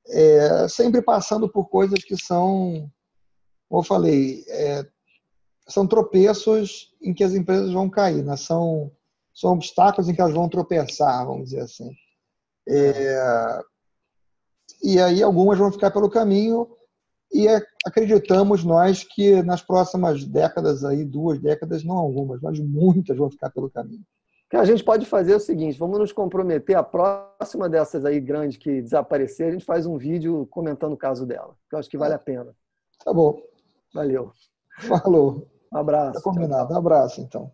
[0.08, 2.90] é, sempre passando por coisas que são,
[3.70, 4.86] como eu falei, é,
[5.68, 8.36] são tropeços em que as empresas vão cair, né?
[8.36, 8.92] são,
[9.34, 11.90] são obstáculos em que elas vão tropeçar, vamos dizer assim.
[12.68, 13.62] É,
[14.84, 16.68] e aí algumas vão ficar pelo caminho
[17.34, 17.48] e
[17.86, 23.50] acreditamos nós que nas próximas décadas, aí, duas décadas, não algumas, mas muitas vão ficar
[23.52, 24.04] pelo caminho.
[24.52, 28.20] Que a gente pode fazer é o seguinte: vamos nos comprometer, a próxima dessas aí
[28.20, 31.90] grandes que desaparecer, a gente faz um vídeo comentando o caso dela, que eu acho
[31.90, 32.54] que vale a pena.
[33.04, 33.42] Tá bom.
[33.94, 34.34] Valeu.
[34.78, 35.48] Falou.
[35.74, 36.16] Um abraço.
[36.16, 36.74] Tá combinado.
[36.74, 37.50] Um abraço, então.